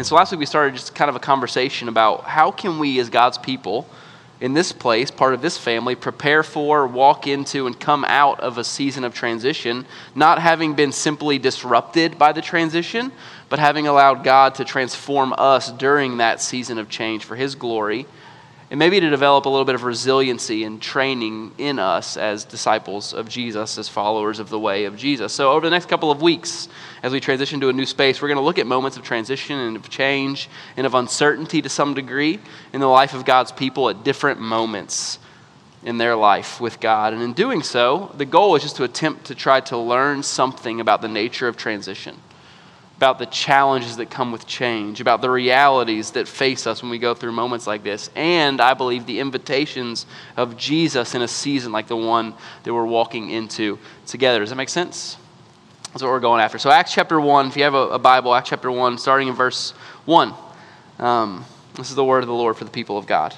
And 0.00 0.06
so 0.06 0.14
last 0.14 0.30
week 0.32 0.38
we 0.38 0.46
started 0.46 0.76
just 0.76 0.94
kind 0.94 1.10
of 1.10 1.16
a 1.16 1.20
conversation 1.20 1.86
about 1.86 2.24
how 2.24 2.52
can 2.52 2.78
we, 2.78 2.98
as 3.00 3.10
God's 3.10 3.36
people, 3.36 3.86
in 4.40 4.54
this 4.54 4.72
place, 4.72 5.10
part 5.10 5.34
of 5.34 5.42
this 5.42 5.58
family, 5.58 5.94
prepare 5.94 6.42
for, 6.42 6.86
walk 6.86 7.26
into, 7.26 7.66
and 7.66 7.78
come 7.78 8.06
out 8.06 8.40
of 8.40 8.56
a 8.56 8.64
season 8.64 9.04
of 9.04 9.12
transition, 9.12 9.84
not 10.14 10.38
having 10.38 10.72
been 10.72 10.90
simply 10.90 11.38
disrupted 11.38 12.18
by 12.18 12.32
the 12.32 12.40
transition, 12.40 13.12
but 13.50 13.58
having 13.58 13.86
allowed 13.86 14.24
God 14.24 14.54
to 14.54 14.64
transform 14.64 15.34
us 15.36 15.70
during 15.70 16.16
that 16.16 16.40
season 16.40 16.78
of 16.78 16.88
change 16.88 17.26
for 17.26 17.36
His 17.36 17.54
glory 17.54 18.06
and 18.70 18.78
maybe 18.78 19.00
to 19.00 19.10
develop 19.10 19.46
a 19.46 19.48
little 19.48 19.64
bit 19.64 19.74
of 19.74 19.82
resiliency 19.82 20.62
and 20.62 20.80
training 20.80 21.52
in 21.58 21.80
us 21.80 22.16
as 22.16 22.44
disciples 22.44 23.12
of 23.12 23.28
Jesus, 23.28 23.76
as 23.78 23.88
followers 23.88 24.38
of 24.38 24.48
the 24.48 24.60
way 24.60 24.84
of 24.84 24.96
Jesus. 24.96 25.32
So, 25.32 25.50
over 25.50 25.66
the 25.66 25.70
next 25.70 25.88
couple 25.88 26.12
of 26.12 26.22
weeks, 26.22 26.68
as 27.02 27.12
we 27.12 27.18
transition 27.18 27.60
to 27.60 27.68
a 27.68 27.72
new 27.72 27.84
space, 27.84 28.22
we're 28.22 28.28
going 28.28 28.38
to 28.38 28.44
look 28.44 28.60
at 28.60 28.68
moments 28.68 28.96
of 28.96 29.02
transition 29.02 29.58
and 29.58 29.76
of 29.76 29.90
change 29.90 30.48
and 30.76 30.86
of 30.86 30.94
uncertainty 30.94 31.60
to 31.62 31.68
some 31.68 31.94
degree 31.94 32.38
in 32.72 32.80
the 32.80 32.86
life 32.86 33.12
of 33.12 33.24
God's 33.24 33.50
people 33.50 33.88
at 33.90 34.04
different 34.04 34.38
moments 34.38 35.18
in 35.82 35.98
their 35.98 36.14
life 36.14 36.60
with 36.60 36.78
God. 36.78 37.12
And 37.12 37.22
in 37.22 37.32
doing 37.32 37.62
so, 37.62 38.14
the 38.16 38.24
goal 38.24 38.54
is 38.54 38.62
just 38.62 38.76
to 38.76 38.84
attempt 38.84 39.24
to 39.26 39.34
try 39.34 39.60
to 39.62 39.78
learn 39.78 40.22
something 40.22 40.80
about 40.80 41.02
the 41.02 41.08
nature 41.08 41.48
of 41.48 41.56
transition 41.56 42.16
about 43.00 43.18
the 43.18 43.24
challenges 43.24 43.96
that 43.96 44.10
come 44.10 44.30
with 44.30 44.46
change, 44.46 45.00
about 45.00 45.22
the 45.22 45.30
realities 45.30 46.10
that 46.10 46.28
face 46.28 46.66
us 46.66 46.82
when 46.82 46.90
we 46.90 46.98
go 46.98 47.14
through 47.14 47.32
moments 47.32 47.66
like 47.66 47.82
this, 47.82 48.10
and 48.14 48.60
I 48.60 48.74
believe 48.74 49.06
the 49.06 49.20
invitations 49.20 50.04
of 50.36 50.58
Jesus 50.58 51.14
in 51.14 51.22
a 51.22 51.26
season 51.26 51.72
like 51.72 51.86
the 51.86 51.96
one 51.96 52.34
that 52.62 52.74
we're 52.74 52.84
walking 52.84 53.30
into 53.30 53.78
together. 54.06 54.40
Does 54.40 54.50
that 54.50 54.56
make 54.56 54.68
sense? 54.68 55.16
That's 55.84 56.02
what 56.02 56.10
we're 56.10 56.20
going 56.20 56.42
after. 56.42 56.58
So, 56.58 56.70
Acts 56.70 56.92
chapter 56.92 57.18
1, 57.18 57.46
if 57.46 57.56
you 57.56 57.62
have 57.62 57.72
a, 57.72 57.88
a 57.88 57.98
Bible, 57.98 58.34
Acts 58.34 58.50
chapter 58.50 58.70
1, 58.70 58.98
starting 58.98 59.28
in 59.28 59.34
verse 59.34 59.70
1. 60.04 60.34
Um, 60.98 61.46
this 61.76 61.88
is 61.88 61.96
the 61.96 62.04
word 62.04 62.22
of 62.22 62.26
the 62.26 62.34
Lord 62.34 62.58
for 62.58 62.64
the 62.64 62.70
people 62.70 62.98
of 62.98 63.06
God. 63.06 63.34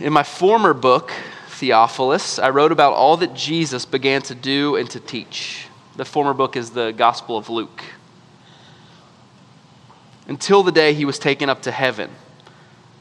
In 0.00 0.14
my 0.14 0.22
former 0.22 0.72
book, 0.72 1.12
Theophilus, 1.48 2.38
I 2.38 2.48
wrote 2.48 2.72
about 2.72 2.94
all 2.94 3.18
that 3.18 3.34
Jesus 3.34 3.84
began 3.84 4.22
to 4.22 4.34
do 4.34 4.76
and 4.76 4.88
to 4.88 4.98
teach 4.98 5.66
the 5.96 6.04
former 6.04 6.34
book 6.34 6.56
is 6.56 6.70
the 6.70 6.92
Gospel 6.92 7.36
of 7.36 7.48
Luke. 7.48 7.82
Until 10.28 10.62
the 10.62 10.72
day 10.72 10.92
he 10.92 11.04
was 11.04 11.18
taken 11.18 11.48
up 11.48 11.62
to 11.62 11.70
heaven, 11.70 12.10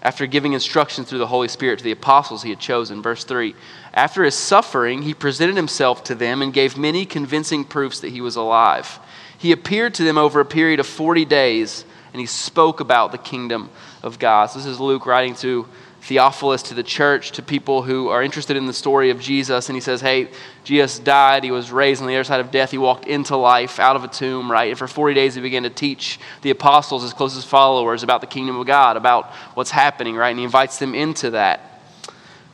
after 0.05 0.27
giving 0.27 0.53
instructions 0.53 1.09
through 1.09 1.17
the 1.17 1.25
Holy 1.25 1.47
Spirit 1.47 1.79
to 1.79 1.83
the 1.83 1.91
apostles 1.91 2.43
he 2.43 2.51
had 2.51 2.59
chosen. 2.59 3.01
Verse 3.01 3.23
3 3.23 3.55
After 3.91 4.23
his 4.23 4.35
suffering, 4.35 5.01
he 5.01 5.15
presented 5.15 5.55
himself 5.55 6.03
to 6.05 6.15
them 6.15 6.43
and 6.43 6.53
gave 6.53 6.77
many 6.77 7.05
convincing 7.07 7.65
proofs 7.65 7.99
that 8.01 8.11
he 8.11 8.21
was 8.21 8.35
alive. 8.35 8.99
He 9.35 9.51
appeared 9.51 9.95
to 9.95 10.03
them 10.03 10.17
over 10.17 10.39
a 10.39 10.45
period 10.45 10.79
of 10.79 10.85
40 10.85 11.25
days, 11.25 11.85
and 12.13 12.19
he 12.19 12.27
spoke 12.27 12.79
about 12.79 13.11
the 13.11 13.17
kingdom 13.17 13.71
of 14.03 14.19
God. 14.19 14.45
So 14.45 14.59
this 14.59 14.67
is 14.67 14.79
Luke 14.79 15.07
writing 15.07 15.33
to 15.35 15.67
Theophilus 16.05 16.61
to 16.61 16.75
the 16.75 16.83
church, 16.83 17.31
to 17.31 17.41
people 17.41 17.81
who 17.81 18.09
are 18.09 18.21
interested 18.21 18.55
in 18.55 18.67
the 18.67 18.73
story 18.73 19.09
of 19.09 19.19
Jesus. 19.19 19.69
And 19.69 19.75
he 19.75 19.81
says, 19.81 20.01
Hey, 20.01 20.29
Jesus 20.63 20.99
died. 20.99 21.43
He 21.43 21.49
was 21.49 21.71
raised 21.71 21.99
on 21.99 22.07
the 22.07 22.15
other 22.15 22.23
side 22.23 22.39
of 22.39 22.51
death. 22.51 22.69
He 22.69 22.77
walked 22.77 23.07
into 23.07 23.35
life 23.35 23.79
out 23.79 23.95
of 23.95 24.03
a 24.03 24.07
tomb, 24.07 24.51
right? 24.51 24.69
And 24.69 24.77
for 24.77 24.87
40 24.87 25.15
days, 25.15 25.33
he 25.33 25.41
began 25.41 25.63
to 25.63 25.71
teach 25.71 26.19
the 26.43 26.51
apostles, 26.51 27.01
his 27.01 27.11
closest 27.11 27.47
followers, 27.47 28.03
about 28.03 28.21
the 28.21 28.27
kingdom 28.27 28.55
of 28.59 28.67
God, 28.67 28.97
about 28.97 29.31
what's 29.55 29.71
happening, 29.71 30.15
right? 30.15 30.29
And 30.29 30.37
he 30.37 30.45
invites 30.45 30.77
them 30.77 30.93
into 30.93 31.31
that. 31.31 31.81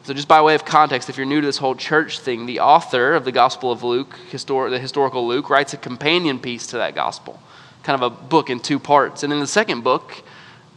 So, 0.03 0.13
just 0.13 0.29
by 0.29 0.41
way 0.41 0.55
of 0.55 0.63
context, 0.63 1.09
if 1.09 1.17
you're 1.17 1.25
new 1.25 1.41
to 1.41 1.45
this 1.45 1.57
whole 1.57 1.75
church 1.75 2.19
thing, 2.19 2.45
the 2.45 2.61
author 2.61 3.13
of 3.13 3.25
the 3.25 3.33
Gospel 3.33 3.69
of 3.69 3.83
Luke, 3.83 4.17
histor- 4.31 4.69
the 4.69 4.79
historical 4.79 5.27
Luke, 5.27 5.49
writes 5.49 5.73
a 5.73 5.77
companion 5.77 6.39
piece 6.39 6.67
to 6.67 6.77
that 6.77 6.95
gospel, 6.95 7.39
kind 7.83 8.01
of 8.01 8.13
a 8.13 8.15
book 8.15 8.49
in 8.49 8.61
two 8.61 8.79
parts. 8.79 9.23
And 9.23 9.33
in 9.33 9.41
the 9.41 9.47
second 9.47 9.81
book, 9.83 10.23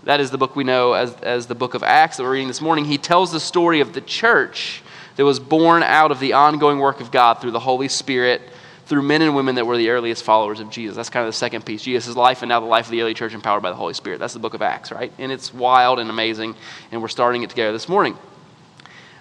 that 0.05 0.21
is 0.21 0.31
the 0.31 0.39
book 0.39 0.55
we 0.57 0.65
know 0.65 0.93
as, 0.93 1.15
as 1.17 1.47
the 1.47 1.55
book 1.55 1.75
of 1.75 1.83
Acts 1.83 2.17
that 2.17 2.23
we're 2.23 2.33
reading 2.33 2.49
this 2.49 2.61
morning. 2.61 2.85
He 2.85 2.99
tells 2.99 3.33
the 3.33 3.41
story 3.41 3.81
of 3.81 3.93
the 3.93 4.01
church 4.01 4.83
that 5.17 5.25
was 5.25 5.41
born 5.41 5.83
out 5.83 6.11
of 6.11 6.21
the 6.21 6.33
ongoing 6.33 6.79
work 6.79 7.01
of 7.01 7.11
God 7.11 7.35
through 7.35 7.53
the 7.53 7.61
Holy 7.61 7.89
Spirit, 7.89 8.43
through 8.87 9.03
men 9.03 9.23
and 9.23 9.35
women 9.35 9.55
that 9.55 9.67
were 9.67 9.77
the 9.77 9.91
earliest 9.91 10.23
followers 10.23 10.61
of 10.61 10.71
Jesus. 10.71 10.97
That's 10.97 11.11
kind 11.11 11.27
of 11.27 11.33
the 11.33 11.37
second 11.39 11.65
piece. 11.65 11.83
Jesus' 11.83 12.17
life 12.17 12.43
and 12.43 12.49
now 12.49 12.61
the 12.61 12.67
life 12.67 12.87
of 12.87 12.91
the 12.91 13.01
early 13.01 13.15
church 13.15 13.33
empowered 13.33 13.63
by 13.63 13.71
the 13.71 13.77
Holy 13.77 13.95
Spirit. 13.95 14.19
That's 14.19 14.35
the 14.35 14.41
book 14.41 14.55
of 14.55 14.63
Acts, 14.63 14.93
right? 14.93 15.13
And 15.19 15.33
it's 15.33 15.55
wild 15.55 15.99
and 15.99 16.11
amazing, 16.11 16.55
and 16.91 17.01
we're 17.01 17.09
starting 17.09 17.43
it 17.43 17.51
together 17.51 17.73
this 17.73 17.89
morning. 17.89 18.19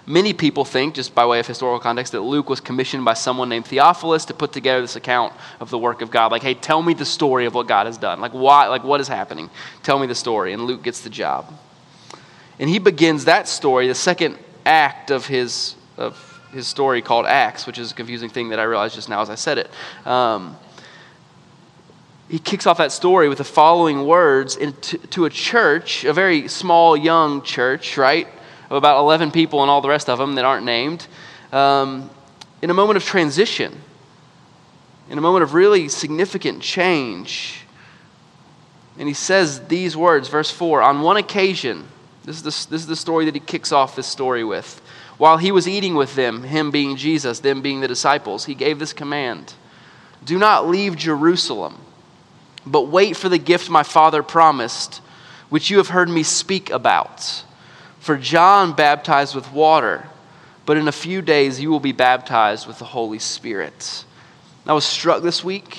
Many 0.06 0.34
people 0.34 0.66
think, 0.66 0.94
just 0.94 1.14
by 1.14 1.24
way 1.24 1.40
of 1.40 1.46
historical 1.46 1.80
context, 1.80 2.12
that 2.12 2.20
Luke 2.20 2.50
was 2.50 2.60
commissioned 2.60 3.06
by 3.06 3.14
someone 3.14 3.48
named 3.48 3.66
Theophilus 3.66 4.26
to 4.26 4.34
put 4.34 4.52
together 4.52 4.82
this 4.82 4.96
account 4.96 5.32
of 5.60 5.70
the 5.70 5.78
work 5.78 6.02
of 6.02 6.10
God. 6.10 6.30
Like, 6.30 6.42
hey, 6.42 6.52
tell 6.52 6.82
me 6.82 6.92
the 6.92 7.06
story 7.06 7.46
of 7.46 7.54
what 7.54 7.66
God 7.66 7.86
has 7.86 7.96
done. 7.96 8.20
Like, 8.20 8.32
why? 8.32 8.66
Like, 8.68 8.84
what 8.84 9.00
is 9.00 9.08
happening? 9.08 9.48
Tell 9.82 9.98
me 9.98 10.06
the 10.06 10.14
story. 10.14 10.52
And 10.52 10.64
Luke 10.64 10.82
gets 10.82 11.00
the 11.00 11.08
job. 11.08 11.52
And 12.58 12.68
he 12.68 12.78
begins 12.78 13.24
that 13.24 13.48
story, 13.48 13.88
the 13.88 13.94
second 13.94 14.38
act 14.66 15.10
of 15.10 15.26
his 15.26 15.76
of 15.96 16.30
his 16.52 16.66
story 16.66 17.02
called 17.02 17.26
Acts, 17.26 17.66
which 17.66 17.78
is 17.78 17.92
a 17.92 17.94
confusing 17.94 18.28
thing 18.28 18.50
that 18.50 18.60
I 18.60 18.64
realized 18.64 18.94
just 18.94 19.08
now 19.08 19.22
as 19.22 19.30
I 19.30 19.34
said 19.34 19.58
it. 19.58 19.70
Um, 20.06 20.56
he 22.28 22.38
kicks 22.38 22.66
off 22.66 22.78
that 22.78 22.92
story 22.92 23.28
with 23.28 23.38
the 23.38 23.44
following 23.44 24.06
words 24.06 24.56
to 25.10 25.24
a 25.24 25.30
church, 25.30 26.04
a 26.04 26.12
very 26.12 26.48
small, 26.48 26.96
young 26.96 27.42
church, 27.42 27.98
right? 27.98 28.28
Of 28.74 28.78
about 28.78 28.98
11 28.98 29.30
people 29.30 29.62
and 29.62 29.70
all 29.70 29.80
the 29.80 29.88
rest 29.88 30.10
of 30.10 30.18
them 30.18 30.34
that 30.34 30.44
aren't 30.44 30.64
named, 30.64 31.06
um, 31.52 32.10
in 32.60 32.70
a 32.70 32.74
moment 32.74 32.96
of 32.96 33.04
transition, 33.04 33.80
in 35.08 35.16
a 35.16 35.20
moment 35.20 35.44
of 35.44 35.54
really 35.54 35.88
significant 35.88 36.60
change. 36.60 37.60
And 38.98 39.06
he 39.06 39.14
says 39.14 39.68
these 39.68 39.96
words, 39.96 40.28
verse 40.28 40.50
4 40.50 40.82
On 40.82 41.02
one 41.02 41.16
occasion, 41.16 41.86
this 42.24 42.36
is, 42.36 42.42
the, 42.42 42.70
this 42.70 42.80
is 42.80 42.86
the 42.88 42.96
story 42.96 43.26
that 43.26 43.34
he 43.34 43.40
kicks 43.40 43.70
off 43.70 43.94
this 43.94 44.08
story 44.08 44.42
with. 44.42 44.82
While 45.18 45.36
he 45.36 45.52
was 45.52 45.68
eating 45.68 45.94
with 45.94 46.16
them, 46.16 46.42
him 46.42 46.72
being 46.72 46.96
Jesus, 46.96 47.38
them 47.38 47.62
being 47.62 47.80
the 47.80 47.86
disciples, 47.86 48.46
he 48.46 48.56
gave 48.56 48.80
this 48.80 48.92
command 48.92 49.54
Do 50.24 50.36
not 50.36 50.66
leave 50.66 50.96
Jerusalem, 50.96 51.78
but 52.66 52.88
wait 52.88 53.16
for 53.16 53.28
the 53.28 53.38
gift 53.38 53.70
my 53.70 53.84
Father 53.84 54.24
promised, 54.24 55.00
which 55.48 55.70
you 55.70 55.76
have 55.76 55.90
heard 55.90 56.08
me 56.08 56.24
speak 56.24 56.70
about. 56.70 57.44
For 58.04 58.18
John 58.18 58.74
baptized 58.74 59.34
with 59.34 59.50
water, 59.50 60.06
but 60.66 60.76
in 60.76 60.88
a 60.88 60.92
few 60.92 61.22
days 61.22 61.58
you 61.58 61.70
will 61.70 61.80
be 61.80 61.92
baptized 61.92 62.66
with 62.66 62.78
the 62.78 62.84
Holy 62.84 63.18
Spirit. 63.18 64.04
I 64.66 64.74
was 64.74 64.84
struck 64.84 65.22
this 65.22 65.42
week 65.42 65.78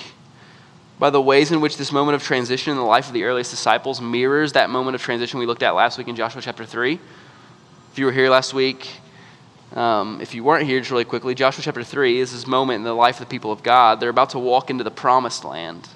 by 0.98 1.12
the 1.12 1.22
ways 1.22 1.52
in 1.52 1.62
which 1.62 1.78
this 1.78 1.92
moment 1.92 2.16
of 2.16 2.24
transition 2.24 2.72
in 2.72 2.78
the 2.78 2.84
life 2.84 3.06
of 3.06 3.14
the 3.14 3.26
earliest 3.26 3.52
disciples 3.52 4.02
mirrors 4.02 4.54
that 4.54 4.72
moment 4.72 4.96
of 4.96 5.04
transition 5.04 5.40
we 5.40 5.46
looked 5.46 5.62
at 5.62 5.76
last 5.76 6.00
week 6.00 6.08
in 6.08 6.16
Joshua 6.16 6.42
chapter 6.42 6.66
3. 6.66 7.00
If 7.92 8.00
you 8.00 8.06
were 8.08 8.12
here 8.12 8.32
last 8.32 8.56
week, 8.56 8.90
um, 9.76 10.20
if 10.20 10.34
you 10.34 10.44
weren't 10.44 10.66
here, 10.66 10.80
just 10.80 10.90
really 10.90 11.06
quickly, 11.06 11.36
Joshua 11.36 11.64
chapter 11.64 11.84
3 11.84 12.18
is 12.18 12.32
this 12.32 12.48
moment 12.48 12.78
in 12.78 12.84
the 12.86 12.94
life 12.94 13.18
of 13.18 13.28
the 13.28 13.32
people 13.32 13.52
of 13.52 13.62
God. 13.62 14.00
They're 14.00 14.10
about 14.10 14.32
to 14.32 14.40
walk 14.40 14.72
into 14.72 14.84
the 14.84 14.90
promised 14.90 15.46
land 15.46 15.88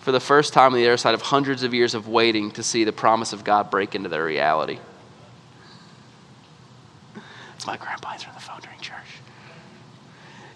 for 0.00 0.10
the 0.10 0.18
first 0.18 0.52
time 0.52 0.72
on 0.72 0.80
the 0.80 0.88
other 0.88 0.96
side 0.96 1.14
of 1.14 1.22
hundreds 1.22 1.62
of 1.62 1.72
years 1.72 1.94
of 1.94 2.08
waiting 2.08 2.50
to 2.50 2.64
see 2.64 2.82
the 2.82 2.92
promise 2.92 3.32
of 3.32 3.44
God 3.44 3.70
break 3.70 3.94
into 3.94 4.08
their 4.08 4.24
reality. 4.24 4.80
It's 7.60 7.66
my 7.66 7.76
grandpa 7.76 8.12
answering 8.12 8.32
the 8.32 8.40
phone 8.40 8.58
during 8.62 8.80
church. 8.80 9.20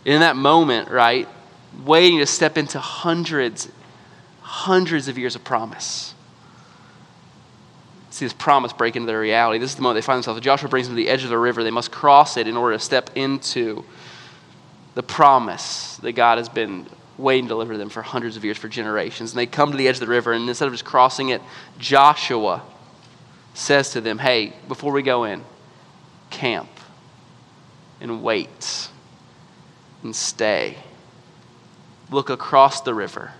In 0.07 0.21
that 0.21 0.37
moment, 0.37 0.89
right, 0.89 1.29
waiting 1.85 2.19
to 2.21 2.25
step 2.25 2.57
into 2.57 2.81
hundreds, 2.81 3.69
hundreds 4.41 5.07
of 5.07 5.19
years 5.19 5.37
of 5.37 5.45
promise. 5.45 6.15
See 8.09 8.25
this 8.25 8.33
promise 8.33 8.73
break 8.73 8.97
into 8.97 9.07
their 9.07 9.21
reality. 9.21 9.59
This 9.59 9.69
is 9.69 9.77
the 9.77 9.83
moment 9.83 9.99
they 9.99 10.07
find 10.07 10.17
themselves. 10.17 10.41
Joshua 10.41 10.71
brings 10.71 10.89
them 10.89 10.97
to 10.97 11.03
the 11.03 11.11
edge 11.11 11.25
of 11.25 11.29
the 11.29 11.37
river. 11.37 11.63
They 11.63 11.71
must 11.71 11.93
cross 11.93 12.39
it 12.39 12.49
in 12.49 12.57
order 12.57 12.75
to 12.75 12.83
step 12.83 13.11
into 13.15 13.85
the 14.95 15.03
promise 15.03 15.99
that 15.99 16.13
God 16.13 16.39
has 16.39 16.49
been 16.49 16.87
waiting 17.19 17.45
to 17.45 17.49
deliver 17.51 17.77
them 17.77 17.91
for 17.91 18.01
hundreds 18.01 18.39
of 18.39 18.47
years, 18.47 18.57
for 18.57 18.71
generations. 18.71 19.33
And 19.33 19.39
they 19.39 19.45
come 19.45 19.73
to 19.73 19.77
the 19.77 19.89
edge 19.89 19.97
of 19.97 20.01
the 20.01 20.07
river, 20.07 20.33
and 20.33 20.49
instead 20.49 20.69
of 20.69 20.73
just 20.73 20.87
crossing 20.87 21.29
it, 21.29 21.43
Joshua 21.77 22.63
says 23.53 23.91
to 23.91 24.01
them, 24.01 24.17
Hey, 24.17 24.55
before 24.69 24.91
we 24.91 25.03
go 25.03 25.25
in, 25.25 25.45
camp 26.31 26.71
and 28.05 28.23
wait 28.23 28.91
and 30.03 30.15
stay. 30.15 30.77
Look 32.11 32.29
across 32.29 32.83
the 32.83 32.95
river. 32.95 33.33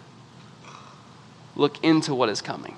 Look 1.55 1.85
into 1.85 2.15
what 2.15 2.31
is 2.31 2.41
coming. 2.41 2.75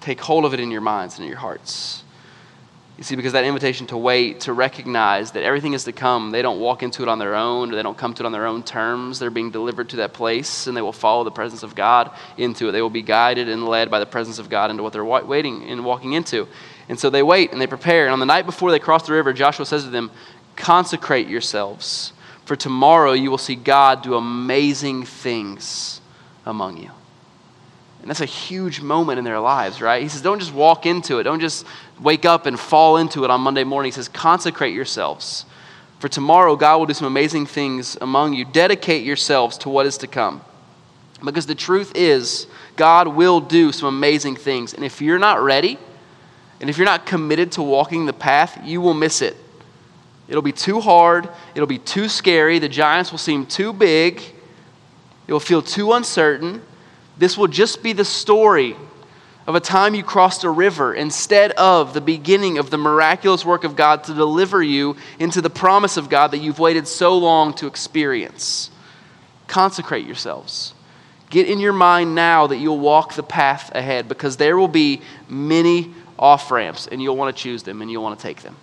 Take 0.00 0.20
hold 0.20 0.44
of 0.44 0.54
it 0.54 0.60
in 0.60 0.70
your 0.70 0.80
minds 0.80 1.16
and 1.16 1.24
in 1.24 1.28
your 1.28 1.40
hearts. 1.40 2.04
You 2.96 3.04
see, 3.04 3.16
because 3.16 3.32
that 3.32 3.44
invitation 3.44 3.86
to 3.88 3.96
wait, 3.96 4.40
to 4.42 4.52
recognize 4.52 5.32
that 5.32 5.42
everything 5.42 5.72
is 5.72 5.84
to 5.84 5.92
come, 5.92 6.30
they 6.30 6.42
don't 6.42 6.60
walk 6.60 6.82
into 6.82 7.02
it 7.02 7.08
on 7.08 7.18
their 7.18 7.34
own, 7.34 7.70
they 7.70 7.82
don't 7.82 7.98
come 7.98 8.14
to 8.14 8.22
it 8.22 8.26
on 8.26 8.32
their 8.32 8.46
own 8.46 8.62
terms. 8.62 9.18
They're 9.18 9.30
being 9.30 9.50
delivered 9.50 9.88
to 9.90 9.96
that 9.96 10.12
place, 10.12 10.66
and 10.68 10.76
they 10.76 10.82
will 10.82 10.92
follow 10.92 11.24
the 11.24 11.30
presence 11.30 11.62
of 11.62 11.74
God 11.74 12.10
into 12.36 12.68
it. 12.68 12.72
They 12.72 12.82
will 12.82 12.90
be 12.90 13.02
guided 13.02 13.48
and 13.48 13.66
led 13.66 13.90
by 13.90 13.98
the 13.98 14.06
presence 14.06 14.38
of 14.38 14.48
God 14.48 14.70
into 14.70 14.82
what 14.82 14.92
they're 14.92 15.04
waiting 15.04 15.68
and 15.68 15.84
walking 15.84 16.12
into. 16.12 16.48
And 16.88 16.98
so 16.98 17.10
they 17.10 17.22
wait 17.22 17.52
and 17.52 17.60
they 17.60 17.66
prepare. 17.66 18.04
And 18.04 18.12
on 18.12 18.20
the 18.20 18.26
night 18.26 18.46
before 18.46 18.70
they 18.70 18.78
cross 18.78 19.06
the 19.06 19.12
river, 19.12 19.32
Joshua 19.32 19.66
says 19.66 19.84
to 19.84 19.90
them, 19.90 20.10
Consecrate 20.56 21.28
yourselves, 21.28 22.12
for 22.44 22.56
tomorrow 22.56 23.12
you 23.12 23.30
will 23.30 23.38
see 23.38 23.54
God 23.54 24.02
do 24.02 24.14
amazing 24.14 25.04
things 25.04 26.00
among 26.44 26.78
you. 26.78 26.90
And 28.00 28.10
that's 28.10 28.20
a 28.20 28.26
huge 28.26 28.80
moment 28.80 29.18
in 29.18 29.24
their 29.24 29.40
lives, 29.40 29.80
right? 29.80 30.02
He 30.02 30.08
says, 30.08 30.22
don't 30.22 30.38
just 30.38 30.54
walk 30.54 30.86
into 30.86 31.18
it. 31.18 31.24
Don't 31.24 31.40
just 31.40 31.66
wake 32.00 32.24
up 32.24 32.46
and 32.46 32.58
fall 32.58 32.96
into 32.96 33.24
it 33.24 33.30
on 33.30 33.40
Monday 33.40 33.64
morning. 33.64 33.88
He 33.88 33.94
says, 33.94 34.08
consecrate 34.08 34.74
yourselves. 34.74 35.44
For 35.98 36.08
tomorrow, 36.08 36.56
God 36.56 36.78
will 36.78 36.86
do 36.86 36.94
some 36.94 37.08
amazing 37.08 37.46
things 37.46 37.98
among 38.00 38.34
you. 38.34 38.44
Dedicate 38.44 39.04
yourselves 39.04 39.58
to 39.58 39.68
what 39.68 39.84
is 39.84 39.98
to 39.98 40.06
come. 40.06 40.40
Because 41.24 41.46
the 41.46 41.56
truth 41.56 41.92
is, 41.96 42.46
God 42.76 43.08
will 43.08 43.40
do 43.40 43.72
some 43.72 43.88
amazing 43.88 44.36
things. 44.36 44.74
And 44.74 44.84
if 44.84 45.02
you're 45.02 45.18
not 45.18 45.42
ready, 45.42 45.76
and 46.60 46.68
if 46.68 46.76
you're 46.76 46.84
not 46.84 47.06
committed 47.06 47.52
to 47.52 47.62
walking 47.62 48.06
the 48.06 48.12
path, 48.12 48.60
you 48.64 48.80
will 48.80 48.94
miss 48.94 49.22
it. 49.22 49.36
It'll 50.28 50.42
be 50.42 50.52
too 50.52 50.80
hard. 50.80 51.28
It'll 51.54 51.66
be 51.66 51.78
too 51.78 52.08
scary. 52.08 52.58
The 52.58 52.68
giants 52.68 53.10
will 53.10 53.18
seem 53.18 53.46
too 53.46 53.72
big. 53.72 54.22
It 55.26 55.32
will 55.32 55.40
feel 55.40 55.62
too 55.62 55.92
uncertain. 55.92 56.62
This 57.16 57.36
will 57.38 57.48
just 57.48 57.82
be 57.82 57.92
the 57.92 58.04
story 58.04 58.76
of 59.46 59.54
a 59.54 59.60
time 59.60 59.94
you 59.94 60.02
crossed 60.02 60.44
a 60.44 60.50
river 60.50 60.94
instead 60.94 61.52
of 61.52 61.94
the 61.94 62.02
beginning 62.02 62.58
of 62.58 62.68
the 62.68 62.76
miraculous 62.76 63.46
work 63.46 63.64
of 63.64 63.76
God 63.76 64.04
to 64.04 64.14
deliver 64.14 64.62
you 64.62 64.96
into 65.18 65.40
the 65.40 65.48
promise 65.48 65.96
of 65.96 66.10
God 66.10 66.32
that 66.32 66.38
you've 66.38 66.58
waited 66.58 66.86
so 66.86 67.16
long 67.16 67.54
to 67.54 67.66
experience. 67.66 68.70
Consecrate 69.46 70.04
yourselves. 70.04 70.74
Get 71.30 71.48
in 71.48 71.60
your 71.60 71.72
mind 71.72 72.14
now 72.14 72.46
that 72.46 72.58
you'll 72.58 72.78
walk 72.78 73.14
the 73.14 73.22
path 73.22 73.74
ahead 73.74 74.06
because 74.06 74.36
there 74.36 74.58
will 74.58 74.68
be 74.68 75.00
many 75.28 75.94
off 76.18 76.50
ramps 76.50 76.86
and 76.86 77.02
you'll 77.02 77.16
want 77.16 77.34
to 77.34 77.42
choose 77.42 77.62
them 77.62 77.82
and 77.82 77.90
you'll 77.90 78.02
want 78.02 78.18
to 78.18 78.22
take 78.22 78.42
them. 78.42 78.56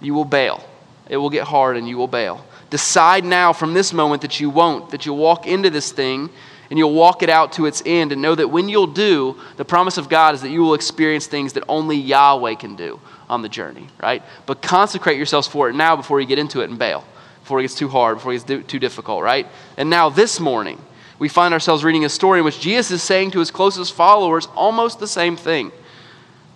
You 0.00 0.14
will 0.14 0.24
bail. 0.24 0.62
It 1.08 1.16
will 1.16 1.30
get 1.30 1.44
hard 1.44 1.76
and 1.76 1.88
you 1.88 1.96
will 1.96 2.08
bail. 2.08 2.44
Decide 2.70 3.24
now 3.24 3.52
from 3.52 3.74
this 3.74 3.92
moment 3.92 4.22
that 4.22 4.40
you 4.40 4.50
won't, 4.50 4.90
that 4.90 5.06
you'll 5.06 5.16
walk 5.16 5.46
into 5.46 5.70
this 5.70 5.92
thing 5.92 6.30
and 6.68 6.78
you'll 6.78 6.94
walk 6.94 7.22
it 7.22 7.30
out 7.30 7.52
to 7.52 7.66
its 7.66 7.82
end 7.86 8.12
and 8.12 8.20
know 8.20 8.34
that 8.34 8.48
when 8.48 8.68
you'll 8.68 8.88
do, 8.88 9.36
the 9.56 9.64
promise 9.64 9.98
of 9.98 10.08
God 10.08 10.34
is 10.34 10.42
that 10.42 10.50
you 10.50 10.62
will 10.62 10.74
experience 10.74 11.26
things 11.26 11.52
that 11.52 11.64
only 11.68 11.96
Yahweh 11.96 12.54
can 12.54 12.74
do 12.74 13.00
on 13.28 13.42
the 13.42 13.48
journey, 13.48 13.86
right? 14.02 14.22
But 14.46 14.62
consecrate 14.62 15.16
yourselves 15.16 15.46
for 15.46 15.68
it 15.68 15.74
now 15.74 15.94
before 15.94 16.20
you 16.20 16.26
get 16.26 16.38
into 16.38 16.60
it 16.60 16.70
and 16.70 16.78
bail, 16.78 17.04
before 17.40 17.60
it 17.60 17.62
gets 17.62 17.76
too 17.76 17.88
hard, 17.88 18.16
before 18.16 18.32
it 18.32 18.44
gets 18.46 18.66
too 18.66 18.78
difficult, 18.80 19.22
right? 19.22 19.46
And 19.76 19.88
now 19.88 20.08
this 20.08 20.40
morning, 20.40 20.80
we 21.18 21.28
find 21.28 21.54
ourselves 21.54 21.84
reading 21.84 22.04
a 22.04 22.08
story 22.08 22.40
in 22.40 22.44
which 22.44 22.60
Jesus 22.60 22.90
is 22.90 23.02
saying 23.02 23.30
to 23.30 23.38
his 23.38 23.50
closest 23.50 23.94
followers 23.94 24.46
almost 24.54 24.98
the 24.98 25.06
same 25.06 25.36
thing 25.36 25.70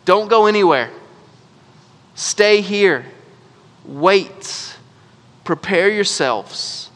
Don't 0.05 0.29
go 0.29 0.47
anywhere, 0.47 0.91
stay 2.15 2.61
here, 2.61 3.07
wait, 3.85 4.77
prepare 5.45 5.89
yourselves 5.89 6.91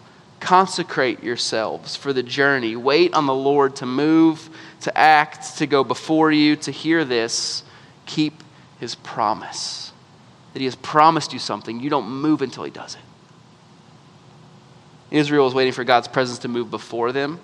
Consecrate 0.45 1.23
yourselves 1.23 1.97
for 1.97 2.12
the 2.12 2.23
journey. 2.23 2.77
Wait 2.77 3.15
on 3.15 3.25
the 3.25 3.35
Lord 3.35 3.77
to 3.77 3.87
move, 3.87 4.51
to 4.83 4.97
act, 4.97 5.56
to 5.56 5.67
go 5.67 5.83
before 5.83 6.31
you, 6.31 6.55
to 6.56 6.71
hear 6.71 7.03
this. 7.03 7.62
Keep 8.05 8.43
his 8.79 8.95
promise. 8.95 9.91
That 10.53 10.59
he 10.59 10.67
has 10.67 10.77
promised 10.77 11.33
you 11.33 11.39
something. 11.39 11.81
You 11.81 11.89
don't 11.89 12.11
move 12.11 12.43
until 12.43 12.62
he 12.62 12.71
does 12.71 12.95
it. 12.95 13.01
Israel 15.11 15.49
is 15.49 15.55
waiting 15.55 15.73
for 15.73 15.83
God's 15.83 16.09
presence 16.09 16.41
to 16.41 16.49
move 16.49 16.71
before 16.71 17.11
them. 17.11 17.41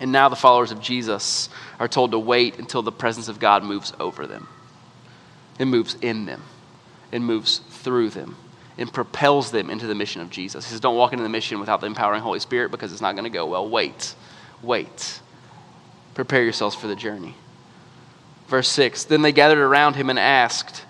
And 0.00 0.10
now 0.10 0.28
the 0.28 0.34
followers 0.34 0.72
of 0.72 0.80
Jesus 0.80 1.48
are 1.78 1.86
told 1.86 2.10
to 2.10 2.18
wait 2.18 2.58
until 2.58 2.82
the 2.82 2.90
presence 2.90 3.28
of 3.28 3.38
God 3.38 3.62
moves 3.62 3.92
over 4.00 4.26
them. 4.26 4.48
It 5.58 5.66
moves 5.66 5.96
in 6.00 6.26
them, 6.26 6.42
it 7.12 7.20
moves 7.20 7.58
through 7.58 8.10
them 8.10 8.36
and 8.78 8.92
propels 8.92 9.50
them 9.50 9.70
into 9.70 9.86
the 9.86 9.94
mission 9.94 10.20
of 10.20 10.30
Jesus. 10.30 10.66
He 10.66 10.70
says, 10.70 10.80
Don't 10.80 10.96
walk 10.96 11.12
into 11.12 11.22
the 11.22 11.28
mission 11.28 11.60
without 11.60 11.80
the 11.80 11.86
empowering 11.86 12.22
Holy 12.22 12.40
Spirit 12.40 12.70
because 12.70 12.92
it's 12.92 13.00
not 13.00 13.12
going 13.12 13.24
to 13.24 13.30
go 13.30 13.46
well. 13.46 13.68
Wait, 13.68 14.14
wait. 14.62 15.20
Prepare 16.14 16.42
yourselves 16.42 16.74
for 16.74 16.86
the 16.86 16.96
journey. 16.96 17.34
Verse 18.48 18.68
6 18.68 19.04
Then 19.04 19.22
they 19.22 19.32
gathered 19.32 19.58
around 19.58 19.96
him 19.96 20.10
and 20.10 20.18
asked, 20.18 20.84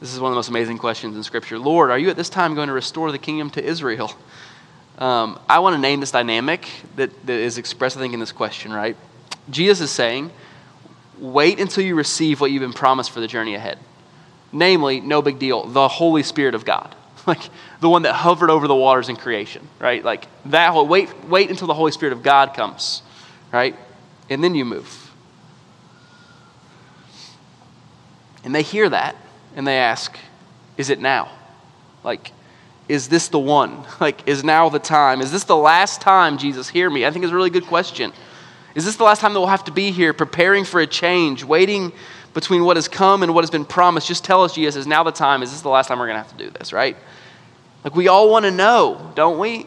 This 0.00 0.12
is 0.12 0.20
one 0.20 0.30
of 0.30 0.34
the 0.34 0.38
most 0.38 0.48
amazing 0.48 0.78
questions 0.78 1.16
in 1.16 1.22
Scripture 1.22 1.58
Lord, 1.58 1.90
are 1.90 1.98
you 1.98 2.08
at 2.10 2.16
this 2.16 2.30
time 2.30 2.54
going 2.54 2.68
to 2.68 2.74
restore 2.74 3.12
the 3.12 3.18
kingdom 3.18 3.50
to 3.50 3.64
Israel? 3.64 4.12
Um, 4.98 5.38
I 5.46 5.58
want 5.58 5.74
to 5.74 5.78
name 5.78 6.00
this 6.00 6.10
dynamic 6.10 6.66
that, 6.96 7.10
that 7.26 7.38
is 7.38 7.58
expressed, 7.58 7.98
I 7.98 8.00
think, 8.00 8.14
in 8.14 8.20
this 8.20 8.32
question, 8.32 8.72
right? 8.72 8.96
Jesus 9.50 9.82
is 9.82 9.90
saying, 9.90 10.30
Wait 11.18 11.58
until 11.60 11.84
you 11.84 11.94
receive 11.94 12.40
what 12.40 12.50
you've 12.50 12.60
been 12.60 12.72
promised 12.72 13.10
for 13.10 13.20
the 13.20 13.26
journey 13.26 13.54
ahead. 13.54 13.78
Namely, 14.52 15.00
no 15.00 15.22
big 15.22 15.38
deal, 15.38 15.66
the 15.66 15.88
Holy 15.88 16.22
Spirit 16.22 16.54
of 16.54 16.64
God. 16.64 16.94
Like 17.26 17.50
the 17.80 17.88
one 17.88 18.02
that 18.02 18.12
hovered 18.12 18.50
over 18.50 18.68
the 18.68 18.74
waters 18.76 19.08
in 19.08 19.16
creation, 19.16 19.68
right? 19.80 20.04
Like 20.04 20.28
that 20.44 20.70
whole 20.70 20.86
wait 20.86 21.08
wait 21.24 21.50
until 21.50 21.66
the 21.66 21.74
Holy 21.74 21.90
Spirit 21.90 22.12
of 22.12 22.22
God 22.22 22.54
comes, 22.54 23.02
right? 23.52 23.74
And 24.30 24.44
then 24.44 24.54
you 24.54 24.64
move. 24.64 25.10
And 28.44 28.54
they 28.54 28.62
hear 28.62 28.88
that 28.88 29.16
and 29.56 29.66
they 29.66 29.76
ask, 29.76 30.16
is 30.76 30.88
it 30.88 31.00
now? 31.00 31.32
Like 32.04 32.30
is 32.88 33.08
this 33.08 33.28
the 33.28 33.38
one? 33.38 33.84
Like, 34.00 34.28
is 34.28 34.44
now 34.44 34.68
the 34.68 34.78
time? 34.78 35.20
Is 35.20 35.32
this 35.32 35.44
the 35.44 35.56
last 35.56 36.00
time, 36.00 36.38
Jesus, 36.38 36.68
hear 36.68 36.88
me? 36.90 37.06
I 37.06 37.10
think 37.10 37.24
it's 37.24 37.32
a 37.32 37.34
really 37.34 37.50
good 37.50 37.66
question. 37.66 38.12
Is 38.76 38.84
this 38.84 38.96
the 38.96 39.04
last 39.04 39.22
time 39.22 39.32
that 39.32 39.40
we'll 39.40 39.48
have 39.48 39.64
to 39.64 39.72
be 39.72 39.90
here 39.90 40.12
preparing 40.12 40.64
for 40.64 40.80
a 40.80 40.86
change, 40.86 41.42
waiting 41.42 41.92
between 42.34 42.62
what 42.62 42.76
has 42.76 42.88
come 42.88 43.22
and 43.22 43.34
what 43.34 43.42
has 43.42 43.50
been 43.50 43.64
promised, 43.64 44.06
just 44.06 44.22
tell 44.22 44.44
us, 44.44 44.54
Jesus, 44.54 44.76
is 44.76 44.86
now 44.86 45.02
the 45.02 45.10
time? 45.10 45.42
Is 45.42 45.50
this 45.50 45.62
the 45.62 45.70
last 45.70 45.88
time 45.88 45.98
we're 45.98 46.08
going 46.08 46.22
to 46.22 46.22
have 46.22 46.36
to 46.36 46.44
do 46.44 46.50
this, 46.50 46.74
right? 46.74 46.94
Like, 47.84 47.96
we 47.96 48.08
all 48.08 48.30
want 48.30 48.44
to 48.44 48.50
know, 48.50 49.12
don't 49.14 49.38
we? 49.38 49.64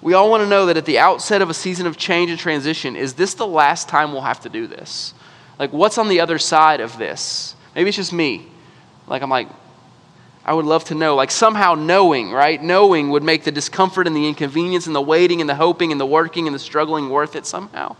We 0.00 0.14
all 0.14 0.30
want 0.30 0.42
to 0.42 0.48
know 0.48 0.66
that 0.66 0.78
at 0.78 0.86
the 0.86 0.98
outset 0.98 1.42
of 1.42 1.50
a 1.50 1.54
season 1.54 1.86
of 1.86 1.98
change 1.98 2.30
and 2.30 2.40
transition, 2.40 2.96
is 2.96 3.12
this 3.12 3.34
the 3.34 3.46
last 3.46 3.90
time 3.90 4.12
we'll 4.12 4.22
have 4.22 4.40
to 4.40 4.48
do 4.48 4.66
this? 4.66 5.12
Like, 5.58 5.74
what's 5.74 5.98
on 5.98 6.08
the 6.08 6.20
other 6.20 6.38
side 6.38 6.80
of 6.80 6.96
this? 6.96 7.54
Maybe 7.74 7.88
it's 7.88 7.96
just 7.96 8.14
me. 8.14 8.46
Like, 9.06 9.20
I'm 9.20 9.28
like, 9.28 9.48
I 10.46 10.52
would 10.52 10.64
love 10.64 10.84
to 10.84 10.94
know. 10.94 11.16
Like, 11.16 11.32
somehow 11.32 11.74
knowing, 11.74 12.30
right? 12.30 12.62
Knowing 12.62 13.10
would 13.10 13.24
make 13.24 13.42
the 13.42 13.50
discomfort 13.50 14.06
and 14.06 14.14
the 14.14 14.28
inconvenience 14.28 14.86
and 14.86 14.94
the 14.94 15.02
waiting 15.02 15.40
and 15.40 15.50
the 15.50 15.56
hoping 15.56 15.90
and 15.90 16.00
the 16.00 16.06
working 16.06 16.46
and 16.46 16.54
the 16.54 16.60
struggling 16.60 17.10
worth 17.10 17.34
it 17.34 17.44
somehow. 17.44 17.96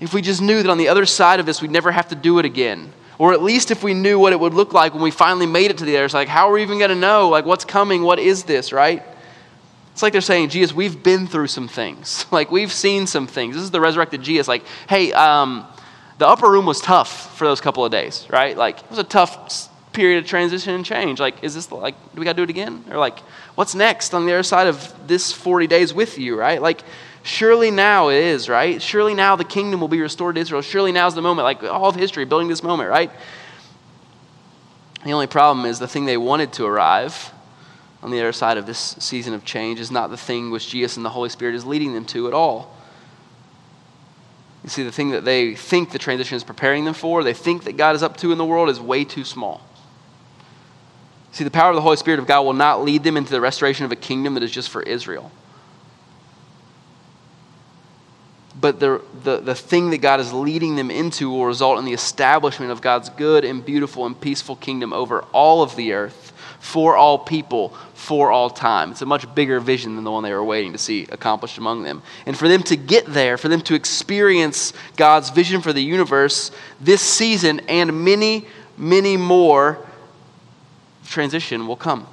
If 0.00 0.12
we 0.12 0.20
just 0.20 0.42
knew 0.42 0.62
that 0.62 0.68
on 0.68 0.76
the 0.76 0.88
other 0.88 1.06
side 1.06 1.40
of 1.40 1.46
this, 1.46 1.62
we'd 1.62 1.70
never 1.70 1.90
have 1.90 2.08
to 2.08 2.14
do 2.14 2.38
it 2.38 2.44
again. 2.44 2.92
Or 3.16 3.32
at 3.32 3.42
least 3.42 3.70
if 3.70 3.82
we 3.82 3.94
knew 3.94 4.18
what 4.18 4.34
it 4.34 4.40
would 4.40 4.52
look 4.52 4.74
like 4.74 4.92
when 4.92 5.02
we 5.02 5.10
finally 5.10 5.46
made 5.46 5.70
it 5.70 5.78
to 5.78 5.86
the 5.86 5.96
other 5.96 6.10
side. 6.10 6.18
Like, 6.18 6.28
how 6.28 6.50
are 6.50 6.52
we 6.52 6.62
even 6.62 6.78
going 6.78 6.90
to 6.90 6.94
know? 6.94 7.30
Like, 7.30 7.46
what's 7.46 7.64
coming? 7.64 8.02
What 8.02 8.18
is 8.18 8.44
this, 8.44 8.70
right? 8.70 9.02
It's 9.92 10.02
like 10.02 10.12
they're 10.12 10.20
saying, 10.20 10.50
Jesus, 10.50 10.74
we've 10.76 11.02
been 11.02 11.26
through 11.26 11.46
some 11.46 11.68
things. 11.68 12.26
Like, 12.32 12.50
we've 12.50 12.72
seen 12.72 13.06
some 13.06 13.26
things. 13.26 13.54
This 13.54 13.64
is 13.64 13.70
the 13.70 13.80
resurrected 13.80 14.22
Jesus. 14.22 14.46
Like, 14.46 14.64
hey, 14.90 15.12
um, 15.12 15.66
the 16.18 16.28
upper 16.28 16.50
room 16.50 16.66
was 16.66 16.80
tough 16.82 17.34
for 17.38 17.46
those 17.46 17.62
couple 17.62 17.82
of 17.82 17.90
days, 17.90 18.26
right? 18.28 18.56
Like, 18.56 18.80
it 18.80 18.90
was 18.90 18.98
a 18.98 19.04
tough 19.04 19.70
period 19.92 20.22
of 20.22 20.28
transition 20.28 20.74
and 20.74 20.84
change. 20.84 21.20
Like, 21.20 21.42
is 21.44 21.54
this 21.54 21.70
like, 21.70 21.94
do 22.14 22.20
we 22.20 22.24
got 22.24 22.32
to 22.32 22.36
do 22.36 22.42
it 22.42 22.50
again? 22.50 22.84
Or 22.90 22.96
like, 22.96 23.20
what's 23.54 23.74
next 23.74 24.14
on 24.14 24.26
the 24.26 24.32
other 24.32 24.42
side 24.42 24.66
of 24.66 24.92
this 25.06 25.32
40 25.32 25.66
days 25.66 25.92
with 25.92 26.18
you, 26.18 26.38
right? 26.38 26.60
Like, 26.60 26.82
Surely 27.24 27.70
now 27.70 28.08
it 28.08 28.16
is, 28.16 28.48
right? 28.48 28.82
Surely 28.82 29.14
now 29.14 29.36
the 29.36 29.44
kingdom 29.44 29.80
will 29.80 29.88
be 29.88 30.00
restored 30.00 30.34
to 30.34 30.40
Israel. 30.40 30.60
Surely 30.60 30.90
now 30.90 31.06
is 31.06 31.14
the 31.14 31.22
moment, 31.22 31.44
like 31.44 31.62
all 31.62 31.88
of 31.88 31.94
history, 31.94 32.24
building 32.24 32.48
this 32.48 32.62
moment, 32.62 32.90
right? 32.90 33.10
The 35.04 35.12
only 35.12 35.28
problem 35.28 35.64
is 35.66 35.78
the 35.78 35.88
thing 35.88 36.04
they 36.04 36.16
wanted 36.16 36.52
to 36.54 36.66
arrive 36.66 37.32
on 38.02 38.10
the 38.10 38.18
other 38.18 38.32
side 38.32 38.56
of 38.56 38.66
this 38.66 38.96
season 38.98 39.34
of 39.34 39.44
change 39.44 39.78
is 39.78 39.90
not 39.90 40.10
the 40.10 40.16
thing 40.16 40.50
which 40.50 40.68
Jesus 40.68 40.96
and 40.96 41.06
the 41.06 41.10
Holy 41.10 41.28
Spirit 41.28 41.54
is 41.54 41.64
leading 41.64 41.94
them 41.94 42.04
to 42.06 42.26
at 42.26 42.34
all. 42.34 42.76
You 44.64 44.68
see, 44.68 44.82
the 44.82 44.92
thing 44.92 45.10
that 45.10 45.24
they 45.24 45.54
think 45.54 45.90
the 45.90 45.98
transition 45.98 46.36
is 46.36 46.44
preparing 46.44 46.84
them 46.84 46.94
for, 46.94 47.22
they 47.22 47.34
think 47.34 47.64
that 47.64 47.76
God 47.76 47.94
is 47.94 48.02
up 48.02 48.16
to 48.18 48.32
in 48.32 48.38
the 48.38 48.44
world, 48.44 48.68
is 48.68 48.80
way 48.80 49.04
too 49.04 49.24
small. 49.24 49.60
See, 51.32 51.44
the 51.44 51.50
power 51.50 51.70
of 51.70 51.76
the 51.76 51.82
Holy 51.82 51.96
Spirit 51.96 52.20
of 52.20 52.26
God 52.26 52.42
will 52.42 52.52
not 52.52 52.84
lead 52.84 53.02
them 53.04 53.16
into 53.16 53.30
the 53.30 53.40
restoration 53.40 53.84
of 53.84 53.92
a 53.92 53.96
kingdom 53.96 54.34
that 54.34 54.42
is 54.42 54.50
just 54.50 54.70
for 54.70 54.82
Israel. 54.82 55.32
but 58.62 58.78
the, 58.78 59.02
the, 59.24 59.38
the 59.38 59.54
thing 59.56 59.90
that 59.90 59.98
God 59.98 60.20
is 60.20 60.32
leading 60.32 60.76
them 60.76 60.90
into 60.90 61.28
will 61.28 61.46
result 61.46 61.80
in 61.80 61.84
the 61.84 61.92
establishment 61.92 62.70
of 62.70 62.80
God's 62.80 63.08
good 63.08 63.44
and 63.44 63.62
beautiful 63.64 64.06
and 64.06 64.18
peaceful 64.18 64.54
kingdom 64.54 64.92
over 64.92 65.22
all 65.32 65.62
of 65.62 65.74
the 65.74 65.92
earth, 65.92 66.32
for 66.60 66.96
all 66.96 67.18
people, 67.18 67.70
for 67.94 68.30
all 68.30 68.48
time. 68.48 68.92
It's 68.92 69.02
a 69.02 69.06
much 69.06 69.32
bigger 69.34 69.58
vision 69.58 69.96
than 69.96 70.04
the 70.04 70.12
one 70.12 70.22
they 70.22 70.32
were 70.32 70.44
waiting 70.44 70.70
to 70.72 70.78
see 70.78 71.08
accomplished 71.10 71.58
among 71.58 71.82
them. 71.82 72.02
And 72.24 72.38
for 72.38 72.46
them 72.46 72.62
to 72.64 72.76
get 72.76 73.06
there, 73.06 73.36
for 73.36 73.48
them 73.48 73.62
to 73.62 73.74
experience 73.74 74.72
God's 74.96 75.30
vision 75.30 75.60
for 75.60 75.72
the 75.72 75.82
universe 75.82 76.52
this 76.80 77.02
season 77.02 77.60
and 77.68 78.04
many, 78.04 78.46
many 78.78 79.16
more, 79.16 79.84
transition 81.06 81.66
will 81.66 81.76
come. 81.76 82.06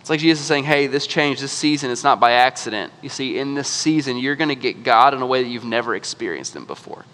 It's 0.00 0.10
like 0.10 0.20
Jesus 0.20 0.42
is 0.42 0.46
saying, 0.46 0.62
hey, 0.62 0.86
this 0.86 1.04
change, 1.04 1.40
this 1.40 1.50
season, 1.50 1.90
it's 1.90 2.04
not 2.04 2.20
by 2.20 2.30
accident. 2.30 2.92
You 3.02 3.08
see, 3.08 3.38
in 3.38 3.54
this 3.54 3.68
season, 3.68 4.18
you're 4.18 4.36
going 4.36 4.50
to 4.50 4.54
get 4.54 4.84
God 4.84 5.14
in 5.14 5.20
a 5.20 5.26
way 5.26 5.42
that 5.42 5.48
you've 5.48 5.64
never 5.64 5.96
experienced 5.96 6.54
Him 6.54 6.64
before. 6.64 7.04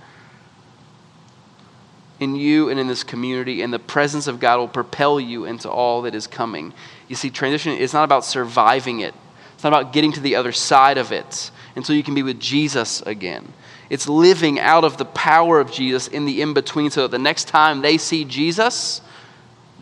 In 2.20 2.36
you 2.36 2.68
and 2.68 2.78
in 2.78 2.88
this 2.88 3.02
community, 3.02 3.62
and 3.62 3.72
the 3.72 3.78
presence 3.78 4.26
of 4.26 4.40
God 4.40 4.58
will 4.58 4.68
propel 4.68 5.18
you 5.18 5.46
into 5.46 5.70
all 5.70 6.02
that 6.02 6.14
is 6.14 6.26
coming. 6.26 6.74
You 7.08 7.16
see, 7.16 7.30
transition 7.30 7.72
is 7.72 7.94
not 7.94 8.04
about 8.04 8.26
surviving 8.26 9.00
it, 9.00 9.14
it's 9.54 9.64
not 9.64 9.72
about 9.72 9.94
getting 9.94 10.12
to 10.12 10.20
the 10.20 10.36
other 10.36 10.52
side 10.52 10.98
of 10.98 11.12
it 11.12 11.50
until 11.74 11.96
you 11.96 12.02
can 12.02 12.14
be 12.14 12.22
with 12.22 12.40
Jesus 12.40 13.00
again. 13.02 13.54
It's 13.88 14.06
living 14.06 14.60
out 14.60 14.84
of 14.84 14.98
the 14.98 15.04
power 15.06 15.60
of 15.60 15.72
Jesus 15.72 16.08
in 16.08 16.26
the 16.26 16.42
in 16.42 16.52
between 16.52 16.90
so 16.90 17.02
that 17.02 17.10
the 17.10 17.18
next 17.18 17.48
time 17.48 17.80
they 17.80 17.96
see 17.96 18.24
Jesus, 18.24 19.00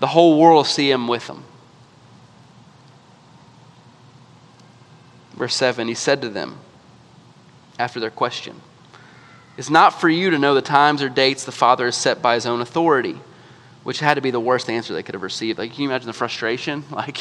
the 0.00 0.08
whole 0.08 0.38
world 0.38 0.56
will 0.56 0.64
see 0.64 0.90
him 0.90 1.06
with 1.06 1.26
them. 1.26 1.44
Verse 5.34 5.54
7 5.54 5.88
He 5.88 5.94
said 5.94 6.22
to 6.22 6.28
them, 6.28 6.58
after 7.78 8.00
their 8.00 8.10
question, 8.10 8.60
It's 9.56 9.70
not 9.70 10.00
for 10.00 10.08
you 10.08 10.30
to 10.30 10.38
know 10.38 10.54
the 10.54 10.62
times 10.62 11.02
or 11.02 11.08
dates 11.08 11.44
the 11.44 11.52
Father 11.52 11.86
has 11.86 11.96
set 11.96 12.20
by 12.20 12.34
his 12.34 12.46
own 12.46 12.60
authority, 12.60 13.18
which 13.84 14.00
had 14.00 14.14
to 14.14 14.20
be 14.20 14.30
the 14.30 14.40
worst 14.40 14.68
answer 14.68 14.92
they 14.92 15.02
could 15.02 15.14
have 15.14 15.22
received. 15.22 15.58
Like, 15.58 15.72
can 15.72 15.82
you 15.82 15.88
imagine 15.88 16.06
the 16.06 16.12
frustration? 16.12 16.84
Like, 16.90 17.18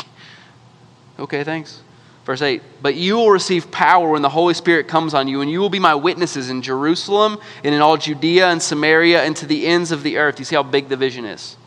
okay, 1.17 1.43
thanks. 1.43 1.81
Verse 2.25 2.41
8, 2.41 2.61
but 2.81 2.95
you 2.95 3.15
will 3.15 3.31
receive 3.31 3.71
power 3.71 4.11
when 4.11 4.21
the 4.21 4.29
Holy 4.29 4.53
Spirit 4.53 4.87
comes 4.87 5.13
on 5.13 5.27
you, 5.27 5.41
and 5.41 5.49
you 5.49 5.59
will 5.59 5.69
be 5.69 5.79
my 5.79 5.95
witnesses 5.95 6.49
in 6.49 6.61
Jerusalem 6.61 7.39
and 7.63 7.73
in 7.73 7.81
all 7.81 7.97
Judea 7.97 8.49
and 8.49 8.61
Samaria 8.61 9.23
and 9.23 9.35
to 9.37 9.45
the 9.45 9.65
ends 9.65 9.91
of 9.91 10.03
the 10.03 10.17
earth. 10.17 10.37
You 10.37 10.45
see 10.45 10.55
how 10.55 10.63
big 10.63 10.89
the 10.89 10.97
vision 10.97 11.25
is? 11.25 11.57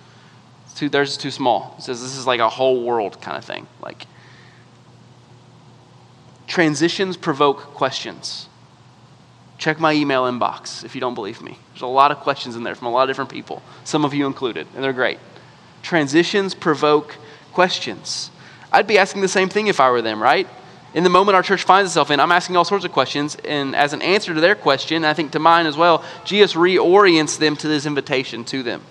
It's 0.73 0.79
too, 0.79 0.89
theirs 0.89 1.11
is 1.11 1.17
too 1.19 1.31
small. 1.31 1.75
It 1.77 1.83
says 1.83 2.01
this 2.01 2.17
is 2.17 2.27
like 2.27 2.41
a 2.41 2.49
whole 2.49 2.83
world 2.83 3.21
kind 3.21 3.37
of 3.37 3.45
thing. 3.45 3.67
Like, 3.83 4.07
transitions 6.47 7.19
provoke 7.19 7.59
questions. 7.75 8.49
Check 9.59 9.79
my 9.79 9.93
email 9.93 10.23
inbox 10.25 10.83
if 10.83 10.95
you 10.95 11.01
don't 11.01 11.15
believe 11.15 11.43
me. 11.43 11.59
There's 11.73 11.83
a 11.83 11.87
lot 11.87 12.11
of 12.11 12.19
questions 12.21 12.57
in 12.57 12.63
there 12.63 12.75
from 12.75 12.87
a 12.87 12.91
lot 12.91 13.03
of 13.03 13.09
different 13.11 13.31
people, 13.31 13.63
some 13.85 14.05
of 14.07 14.15
you 14.15 14.27
included, 14.27 14.67
and 14.75 14.83
they're 14.83 14.95
great. 14.95 15.19
Transitions 15.83 16.55
provoke 16.55 17.17
questions. 17.53 18.31
I'd 18.73 18.87
be 18.87 18.97
asking 18.97 19.21
the 19.21 19.29
same 19.29 19.51
thing 19.51 19.67
if 19.67 19.79
I 19.79 19.91
were 19.91 20.01
them, 20.01 20.23
right? 20.23 20.49
In 20.95 21.05
the 21.05 21.11
moment 21.11 21.37
our 21.37 21.43
church 21.43 21.65
finds 21.65 21.91
itself 21.91 22.11
in, 22.11 22.19
I'm 22.19 22.33
asking 22.33 22.57
all 22.57 22.65
sorts 22.65 22.87
of 22.87 22.93
questions. 22.93 23.37
And 23.45 23.77
as 23.77 23.93
an 23.93 24.01
answer 24.01 24.33
to 24.33 24.41
their 24.41 24.55
question, 24.55 25.05
I 25.05 25.13
think 25.13 25.33
to 25.33 25.39
mine 25.39 25.67
as 25.67 25.77
well, 25.77 26.03
Jesus 26.25 26.55
reorients 26.55 27.39
them 27.39 27.57
to 27.57 27.69
this 27.69 27.85
invitation 27.85 28.45
to 28.47 28.63
them. 28.63 28.83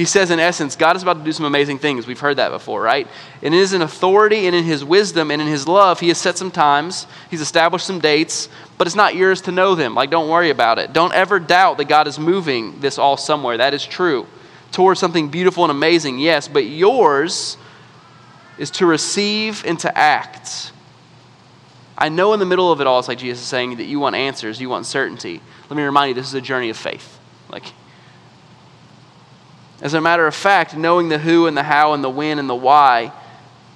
He 0.00 0.06
says, 0.06 0.30
in 0.30 0.40
essence, 0.40 0.76
God 0.76 0.96
is 0.96 1.02
about 1.02 1.18
to 1.18 1.24
do 1.24 1.30
some 1.30 1.44
amazing 1.44 1.78
things. 1.78 2.06
We've 2.06 2.18
heard 2.18 2.38
that 2.38 2.48
before, 2.48 2.80
right? 2.80 3.06
And 3.42 3.52
in 3.52 3.60
his 3.60 3.74
authority 3.74 4.46
and 4.46 4.56
in 4.56 4.64
his 4.64 4.82
wisdom 4.82 5.30
and 5.30 5.42
in 5.42 5.46
his 5.46 5.68
love, 5.68 6.00
he 6.00 6.08
has 6.08 6.16
set 6.16 6.38
some 6.38 6.50
times, 6.50 7.06
he's 7.30 7.42
established 7.42 7.84
some 7.84 7.98
dates, 7.98 8.48
but 8.78 8.86
it's 8.86 8.96
not 8.96 9.14
yours 9.14 9.42
to 9.42 9.52
know 9.52 9.74
them. 9.74 9.94
Like, 9.94 10.08
don't 10.08 10.30
worry 10.30 10.48
about 10.48 10.78
it. 10.78 10.94
Don't 10.94 11.12
ever 11.12 11.38
doubt 11.38 11.76
that 11.76 11.84
God 11.84 12.06
is 12.06 12.18
moving 12.18 12.80
this 12.80 12.96
all 12.98 13.18
somewhere. 13.18 13.58
That 13.58 13.74
is 13.74 13.84
true. 13.84 14.26
Towards 14.72 14.98
something 14.98 15.28
beautiful 15.28 15.64
and 15.64 15.70
amazing, 15.70 16.18
yes, 16.18 16.48
but 16.48 16.64
yours 16.64 17.58
is 18.56 18.70
to 18.70 18.86
receive 18.86 19.62
and 19.66 19.78
to 19.80 19.98
act. 19.98 20.72
I 21.98 22.08
know 22.08 22.32
in 22.32 22.40
the 22.40 22.46
middle 22.46 22.72
of 22.72 22.80
it 22.80 22.86
all, 22.86 23.00
it's 23.00 23.08
like 23.08 23.18
Jesus 23.18 23.42
is 23.42 23.48
saying 23.48 23.76
that 23.76 23.84
you 23.84 24.00
want 24.00 24.16
answers, 24.16 24.62
you 24.62 24.70
want 24.70 24.86
certainty. 24.86 25.42
Let 25.68 25.76
me 25.76 25.82
remind 25.82 26.08
you, 26.08 26.14
this 26.14 26.26
is 26.26 26.32
a 26.32 26.40
journey 26.40 26.70
of 26.70 26.78
faith. 26.78 27.18
Like, 27.50 27.74
as 29.82 29.94
a 29.94 30.00
matter 30.00 30.26
of 30.26 30.34
fact, 30.34 30.76
knowing 30.76 31.08
the 31.08 31.18
who 31.18 31.46
and 31.46 31.56
the 31.56 31.62
how 31.62 31.94
and 31.94 32.04
the 32.04 32.10
when 32.10 32.38
and 32.38 32.48
the 32.48 32.54
why 32.54 33.12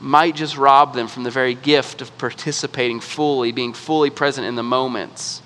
might 0.00 0.36
just 0.36 0.56
rob 0.56 0.94
them 0.94 1.08
from 1.08 1.22
the 1.22 1.30
very 1.30 1.54
gift 1.54 2.02
of 2.02 2.16
participating 2.18 3.00
fully, 3.00 3.52
being 3.52 3.72
fully 3.72 4.10
present 4.10 4.46
in 4.46 4.54
the 4.54 4.62
moments. 4.62 5.40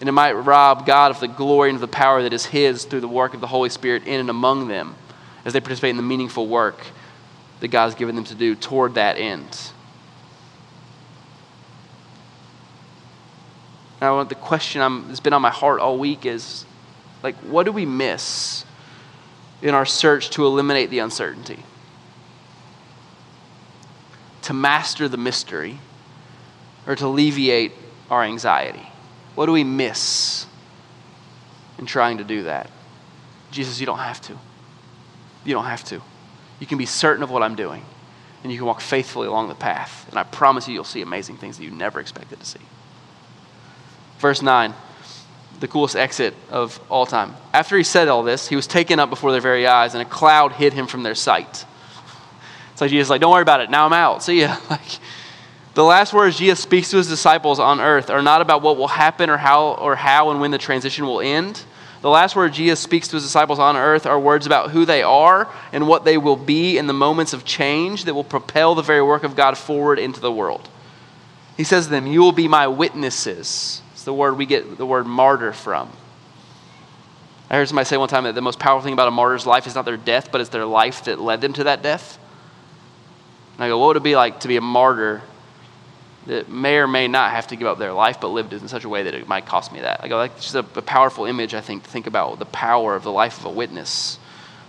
And 0.00 0.08
it 0.08 0.12
might 0.12 0.32
rob 0.32 0.86
God 0.86 1.10
of 1.10 1.20
the 1.20 1.28
glory 1.28 1.68
and 1.68 1.76
of 1.76 1.82
the 1.82 1.88
power 1.88 2.22
that 2.22 2.32
is 2.32 2.46
His 2.46 2.84
through 2.84 3.00
the 3.00 3.08
work 3.08 3.34
of 3.34 3.40
the 3.40 3.46
Holy 3.46 3.68
Spirit 3.68 4.06
in 4.06 4.20
and 4.20 4.30
among 4.30 4.68
them 4.68 4.94
as 5.44 5.52
they 5.52 5.60
participate 5.60 5.90
in 5.90 5.96
the 5.96 6.02
meaningful 6.02 6.46
work 6.46 6.86
that 7.60 7.68
God 7.68 7.84
has 7.84 7.94
given 7.94 8.16
them 8.16 8.24
to 8.24 8.34
do 8.34 8.54
toward 8.54 8.94
that 8.94 9.18
end. 9.18 9.70
Now, 14.00 14.24
the 14.24 14.34
question 14.34 14.80
I'm, 14.82 15.06
that's 15.06 15.20
been 15.20 15.32
on 15.32 15.42
my 15.42 15.50
heart 15.50 15.80
all 15.80 15.96
week 15.96 16.26
is 16.26 16.64
like, 17.22 17.36
what 17.36 17.64
do 17.64 17.70
we 17.70 17.86
miss 17.86 18.64
in 19.62 19.74
our 19.74 19.86
search 19.86 20.30
to 20.30 20.44
eliminate 20.44 20.90
the 20.90 20.98
uncertainty? 20.98 21.62
To 24.42 24.52
master 24.52 25.08
the 25.08 25.16
mystery 25.16 25.78
or 26.86 26.96
to 26.96 27.06
alleviate 27.06 27.72
our 28.10 28.22
anxiety? 28.22 28.88
What 29.34 29.46
do 29.46 29.52
we 29.52 29.64
miss 29.64 30.46
in 31.78 31.86
trying 31.86 32.18
to 32.18 32.24
do 32.24 32.42
that? 32.44 32.70
Jesus, 33.50 33.80
you 33.80 33.86
don't 33.86 33.98
have 33.98 34.20
to. 34.22 34.38
You 35.44 35.54
don't 35.54 35.64
have 35.64 35.84
to 35.84 36.02
you 36.62 36.66
can 36.68 36.78
be 36.78 36.86
certain 36.86 37.24
of 37.24 37.30
what 37.32 37.42
I'm 37.42 37.56
doing, 37.56 37.84
and 38.44 38.52
you 38.52 38.56
can 38.56 38.68
walk 38.68 38.80
faithfully 38.80 39.26
along 39.26 39.48
the 39.48 39.56
path. 39.56 40.06
And 40.10 40.16
I 40.16 40.22
promise 40.22 40.68
you, 40.68 40.74
you'll 40.74 40.84
see 40.84 41.02
amazing 41.02 41.36
things 41.36 41.58
that 41.58 41.64
you 41.64 41.72
never 41.72 41.98
expected 41.98 42.38
to 42.38 42.46
see. 42.46 42.60
Verse 44.20 44.42
9, 44.42 44.72
the 45.62 45.68
coolest 45.68 45.94
exit 45.94 46.34
of 46.50 46.80
all 46.90 47.06
time. 47.06 47.36
After 47.54 47.78
he 47.78 47.84
said 47.84 48.08
all 48.08 48.24
this, 48.24 48.48
he 48.48 48.56
was 48.56 48.66
taken 48.66 48.98
up 48.98 49.10
before 49.10 49.30
their 49.30 49.40
very 49.40 49.64
eyes, 49.64 49.94
and 49.94 50.02
a 50.02 50.04
cloud 50.04 50.50
hid 50.50 50.72
him 50.72 50.88
from 50.88 51.04
their 51.04 51.14
sight. 51.14 51.64
It's 52.72 52.80
like 52.80 52.90
Jesus 52.90 53.08
like, 53.08 53.20
don't 53.20 53.30
worry 53.30 53.42
about 53.42 53.60
it. 53.60 53.70
Now 53.70 53.86
I'm 53.86 53.92
out. 53.92 54.22
See 54.22 54.40
ya. 54.40 54.56
Like, 54.70 54.80
the 55.74 55.84
last 55.84 56.12
words 56.12 56.36
Jesus 56.36 56.60
speaks 56.60 56.90
to 56.90 56.98
his 56.98 57.08
disciples 57.08 57.58
on 57.58 57.80
earth 57.80 58.10
are 58.10 58.20
not 58.20 58.42
about 58.42 58.60
what 58.60 58.76
will 58.76 58.88
happen 58.88 59.30
or 59.30 59.38
how 59.38 59.74
or 59.74 59.96
how 59.96 60.30
and 60.30 60.38
when 60.38 60.50
the 60.50 60.58
transition 60.58 61.06
will 61.06 61.20
end. 61.20 61.62
The 62.02 62.10
last 62.10 62.36
words 62.36 62.56
Jesus 62.56 62.80
speaks 62.80 63.08
to 63.08 63.16
his 63.16 63.22
disciples 63.22 63.58
on 63.58 63.76
earth 63.76 64.04
are 64.04 64.18
words 64.18 64.44
about 64.44 64.72
who 64.72 64.84
they 64.84 65.02
are 65.02 65.48
and 65.72 65.88
what 65.88 66.04
they 66.04 66.18
will 66.18 66.36
be 66.36 66.76
in 66.76 66.88
the 66.88 66.92
moments 66.92 67.32
of 67.32 67.46
change 67.46 68.04
that 68.04 68.14
will 68.14 68.24
propel 68.24 68.74
the 68.74 68.82
very 68.82 69.00
work 69.00 69.22
of 69.22 69.36
God 69.36 69.56
forward 69.56 69.98
into 69.98 70.20
the 70.20 70.32
world. 70.32 70.68
He 71.56 71.64
says 71.64 71.84
to 71.86 71.90
them, 71.90 72.06
You 72.06 72.20
will 72.20 72.32
be 72.32 72.48
my 72.48 72.66
witnesses. 72.66 73.80
It's 74.02 74.06
the 74.06 74.12
word 74.12 74.36
we 74.36 74.46
get 74.46 74.78
the 74.78 74.84
word 74.84 75.06
martyr 75.06 75.52
from. 75.52 75.88
I 77.48 77.54
heard 77.54 77.68
somebody 77.68 77.86
say 77.86 77.96
one 77.96 78.08
time 78.08 78.24
that 78.24 78.34
the 78.34 78.42
most 78.42 78.58
powerful 78.58 78.82
thing 78.82 78.94
about 78.94 79.06
a 79.06 79.12
martyr's 79.12 79.46
life 79.46 79.68
is 79.68 79.76
not 79.76 79.84
their 79.84 79.96
death, 79.96 80.32
but 80.32 80.40
it's 80.40 80.50
their 80.50 80.66
life 80.66 81.04
that 81.04 81.20
led 81.20 81.40
them 81.40 81.52
to 81.52 81.62
that 81.62 81.84
death. 81.84 82.18
And 83.54 83.64
I 83.64 83.68
go, 83.68 83.78
What 83.78 83.86
would 83.86 83.98
it 83.98 84.02
be 84.02 84.16
like 84.16 84.40
to 84.40 84.48
be 84.48 84.56
a 84.56 84.60
martyr 84.60 85.22
that 86.26 86.48
may 86.48 86.78
or 86.78 86.88
may 86.88 87.06
not 87.06 87.30
have 87.30 87.46
to 87.46 87.54
give 87.54 87.68
up 87.68 87.78
their 87.78 87.92
life, 87.92 88.20
but 88.20 88.30
lived 88.30 88.52
in 88.52 88.66
such 88.66 88.82
a 88.82 88.88
way 88.88 89.04
that 89.04 89.14
it 89.14 89.28
might 89.28 89.46
cost 89.46 89.72
me 89.72 89.82
that. 89.82 90.02
I 90.02 90.08
go, 90.08 90.16
like, 90.16 90.34
just 90.34 90.56
a, 90.56 90.66
a 90.74 90.82
powerful 90.82 91.26
image, 91.26 91.54
I 91.54 91.60
think, 91.60 91.84
to 91.84 91.88
think 91.88 92.08
about 92.08 92.40
the 92.40 92.46
power 92.46 92.96
of 92.96 93.04
the 93.04 93.12
life 93.12 93.38
of 93.38 93.44
a 93.44 93.50
witness. 93.50 94.18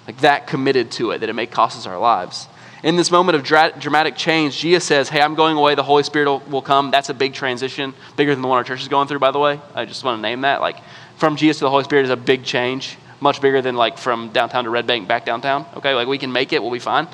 Like 0.06 0.20
that 0.20 0.46
committed 0.46 0.92
to 0.92 1.10
it, 1.10 1.22
that 1.22 1.30
it 1.30 1.34
may 1.34 1.48
cost 1.48 1.76
us 1.76 1.88
our 1.88 1.98
lives. 1.98 2.48
In 2.84 2.98
this 2.98 3.10
moment 3.10 3.38
of 3.38 3.44
dra- 3.44 3.74
dramatic 3.80 4.18
change, 4.18 4.58
Jesus 4.58 4.84
says, 4.84 5.08
Hey, 5.08 5.22
I'm 5.22 5.36
going 5.36 5.56
away, 5.56 5.74
the 5.74 5.84
Holy 5.84 6.04
Spirit 6.04 6.28
will, 6.28 6.40
will 6.40 6.62
come. 6.62 6.92
That's 6.92 7.08
a 7.08 7.14
big 7.14 7.34
transition, 7.34 7.94
bigger 8.18 8.36
than 8.36 8.42
the 8.42 8.48
one 8.50 8.58
our 8.58 8.64
church 8.66 8.82
is 8.82 8.90
going 8.90 9.08
through, 9.08 9.20
by 9.20 9.32
the 9.32 9.40
way. 9.40 9.62
I 9.74 9.86
just 9.86 10.04
want 10.04 10.18
to 10.18 10.22
name 10.22 10.42
that. 10.42 10.60
Like, 10.60 10.78
from 11.16 11.38
Jesus 11.38 11.60
to 11.60 11.66
the 11.66 11.70
Holy 11.70 11.86
Spirit 11.86 12.04
is 12.04 12.10
a 12.10 12.18
big 12.18 12.44
change, 12.44 12.98
much 13.22 13.40
bigger 13.42 13.62
than 13.62 13.76
like 13.78 13.98
from 13.98 14.30
downtown 14.30 14.66
to 14.66 14.70
Red 14.70 14.86
Bank 14.86 15.08
back 15.08 15.26
downtown. 15.26 15.66
Okay, 15.78 15.94
like 15.94 16.10
we 16.10 16.18
can 16.18 16.34
make 16.34 16.52
it, 16.52 16.62
we'll 16.62 16.72
be 16.72 16.80
fine. 16.80 17.08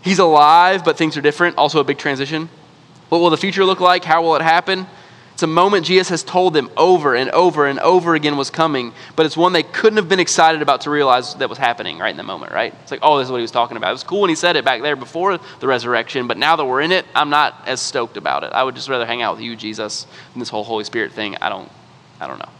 He's 0.00 0.18
alive, 0.18 0.82
but 0.82 0.96
things 0.96 1.18
are 1.18 1.20
different. 1.20 1.58
Also, 1.58 1.78
a 1.80 1.84
big 1.84 1.98
transition. 1.98 2.48
What 3.10 3.18
will 3.18 3.30
the 3.30 3.36
future 3.36 3.66
look 3.66 3.80
like? 3.80 4.02
How 4.02 4.22
will 4.22 4.36
it 4.36 4.42
happen? 4.42 4.86
It's 5.38 5.44
a 5.44 5.46
moment 5.46 5.86
Jesus 5.86 6.08
has 6.08 6.24
told 6.24 6.52
them 6.52 6.68
over 6.76 7.14
and 7.14 7.30
over 7.30 7.68
and 7.68 7.78
over 7.78 8.16
again 8.16 8.36
was 8.36 8.50
coming, 8.50 8.92
but 9.14 9.24
it's 9.24 9.36
one 9.36 9.52
they 9.52 9.62
couldn't 9.62 9.98
have 9.98 10.08
been 10.08 10.18
excited 10.18 10.62
about 10.62 10.80
to 10.80 10.90
realize 10.90 11.36
that 11.36 11.48
was 11.48 11.58
happening 11.58 11.96
right 12.00 12.10
in 12.10 12.16
the 12.16 12.24
moment, 12.24 12.50
right? 12.50 12.74
It's 12.82 12.90
like, 12.90 12.98
oh, 13.04 13.18
this 13.18 13.26
is 13.26 13.30
what 13.30 13.36
he 13.36 13.42
was 13.42 13.52
talking 13.52 13.76
about. 13.76 13.90
It 13.90 13.92
was 13.92 14.02
cool 14.02 14.22
when 14.22 14.30
he 14.30 14.34
said 14.34 14.56
it 14.56 14.64
back 14.64 14.82
there 14.82 14.96
before 14.96 15.38
the 15.60 15.68
resurrection, 15.68 16.26
but 16.26 16.38
now 16.38 16.56
that 16.56 16.64
we're 16.64 16.80
in 16.80 16.90
it, 16.90 17.06
I'm 17.14 17.30
not 17.30 17.54
as 17.68 17.80
stoked 17.80 18.16
about 18.16 18.42
it. 18.42 18.50
I 18.52 18.64
would 18.64 18.74
just 18.74 18.88
rather 18.88 19.06
hang 19.06 19.22
out 19.22 19.36
with 19.36 19.44
you, 19.44 19.54
Jesus, 19.54 20.08
and 20.32 20.42
this 20.42 20.48
whole 20.48 20.64
Holy 20.64 20.82
Spirit 20.82 21.12
thing. 21.12 21.36
I 21.40 21.50
don't, 21.50 21.70
I 22.18 22.26
don't 22.26 22.40
know. 22.40 22.50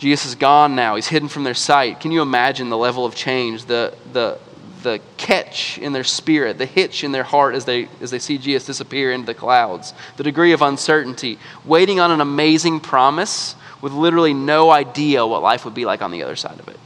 Jesus 0.00 0.26
is 0.26 0.34
gone 0.34 0.74
now. 0.74 0.96
He's 0.96 1.06
hidden 1.06 1.28
from 1.28 1.44
their 1.44 1.54
sight. 1.54 2.00
Can 2.00 2.10
you 2.10 2.20
imagine 2.20 2.68
the 2.68 2.76
level 2.76 3.06
of 3.06 3.14
change, 3.14 3.66
the, 3.66 3.94
the, 4.12 4.40
the 4.82 5.00
catch 5.16 5.78
in 5.78 5.92
their 5.92 6.04
spirit, 6.04 6.58
the 6.58 6.66
hitch 6.66 7.04
in 7.04 7.12
their 7.12 7.22
heart 7.22 7.54
as 7.54 7.64
they, 7.64 7.88
as 8.00 8.10
they 8.10 8.18
see 8.18 8.38
Jesus 8.38 8.66
disappear 8.66 9.12
into 9.12 9.26
the 9.26 9.34
clouds, 9.34 9.94
the 10.16 10.24
degree 10.24 10.52
of 10.52 10.62
uncertainty, 10.62 11.38
waiting 11.64 12.00
on 12.00 12.10
an 12.10 12.20
amazing 12.20 12.80
promise 12.80 13.54
with 13.80 13.92
literally 13.92 14.34
no 14.34 14.70
idea 14.70 15.26
what 15.26 15.42
life 15.42 15.64
would 15.64 15.74
be 15.74 15.84
like 15.84 16.02
on 16.02 16.10
the 16.10 16.22
other 16.22 16.36
side 16.36 16.58
of 16.60 16.68
it. 16.68 16.78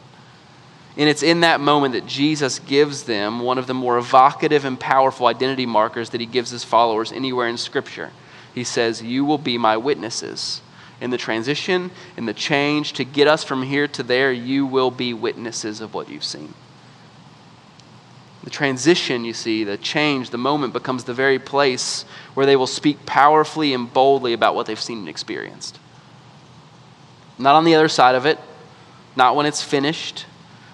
And 0.97 1.09
it's 1.11 1.23
in 1.23 1.41
that 1.41 1.61
moment 1.61 1.93
that 1.93 2.07
Jesus 2.07 2.59
gives 2.59 3.03
them 3.03 3.41
one 3.41 3.59
of 3.59 3.67
the 3.67 3.75
more 3.75 3.99
evocative 3.99 4.65
and 4.65 4.81
powerful 4.81 5.27
identity 5.27 5.67
markers 5.67 6.11
that 6.11 6.21
he 6.21 6.27
gives 6.27 6.51
his 6.51 6.65
followers 6.65 7.13
anywhere 7.13 7.49
in 7.49 7.59
Scripture. 7.59 8.13
He 8.55 8.65
says, 8.65 9.03
You 9.03 9.25
will 9.25 9.37
be 9.37 9.59
my 9.59 9.77
witnesses 9.77 10.63
in 11.01 11.11
the 11.11 11.19
transition, 11.19 11.91
in 12.17 12.27
the 12.27 12.33
change, 12.33 12.95
to 12.95 13.05
get 13.05 13.29
us 13.29 13.45
from 13.45 13.63
here 13.63 13.87
to 13.89 14.03
there, 14.03 14.33
you 14.33 14.67
will 14.67 14.91
be 14.91 15.13
witnesses 15.13 15.81
of 15.81 15.93
what 15.95 16.09
you've 16.09 16.25
seen. 16.25 16.55
The 18.47 18.51
transition, 18.51 19.25
you 19.25 19.33
see, 19.33 19.65
the 19.65 19.77
change, 19.77 20.31
the 20.31 20.39
moment 20.39 20.73
becomes 20.73 21.03
the 21.03 21.13
very 21.13 21.41
place 21.41 22.05
where 22.35 22.47
they 22.47 22.55
will 22.55 22.69
speak 22.69 23.05
powerfully 23.05 23.75
and 23.75 23.93
boldly 23.93 24.35
about 24.35 24.55
what 24.55 24.67
they've 24.67 24.81
seen 24.81 25.01
and 25.01 25.09
experienced. 25.09 25.81
Not 27.39 27.57
on 27.57 27.65
the 27.65 27.75
other 27.75 27.89
side 27.89 28.15
of 28.15 28.25
it, 28.25 28.39
not 29.17 29.35
when 29.35 29.47
it's 29.47 29.65
finished, 29.65 30.27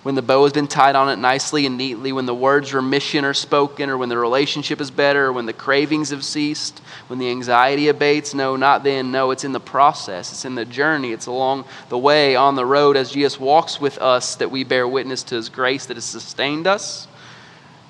when 0.03 0.17
the 0.17 0.21
bow 0.21 0.43
has 0.43 0.53
been 0.53 0.67
tied 0.67 0.97
on 0.97 1.09
it 1.09 1.17
nicely 1.17 1.65
and 1.65 1.79
neatly, 1.79 2.13
when 2.13 2.27
the 2.27 2.35
words 2.35 2.75
remission 2.75 3.25
are 3.25 3.33
spoken, 3.33 3.89
or 3.89 3.97
when 3.97 4.11
the 4.11 4.19
relationship 4.19 4.79
is 4.79 4.91
better, 4.91 5.29
or 5.29 5.33
when 5.33 5.47
the 5.47 5.55
cravings 5.55 6.11
have 6.11 6.27
ceased, 6.27 6.81
when 7.07 7.19
the 7.19 7.31
anxiety 7.31 7.89
abates. 7.89 8.35
No, 8.35 8.55
not 8.55 8.85
then. 8.85 9.13
No, 9.13 9.31
it's 9.31 9.45
in 9.45 9.53
the 9.53 9.61
process, 9.61 10.31
it's 10.31 10.45
in 10.45 10.57
the 10.57 10.67
journey, 10.67 11.13
it's 11.13 11.25
along 11.25 11.65
the 11.89 11.97
way, 11.97 12.37
on 12.37 12.55
the 12.55 12.67
road, 12.67 12.99
as 12.99 13.13
Jesus 13.13 13.41
walks 13.41 13.81
with 13.81 13.97
us, 13.97 14.37
that 14.37 14.51
we 14.51 14.63
bear 14.63 14.87
witness 14.87 15.23
to 15.23 15.37
his 15.37 15.49
grace 15.49 15.87
that 15.87 15.97
has 15.97 16.05
sustained 16.05 16.67
us. 16.67 17.09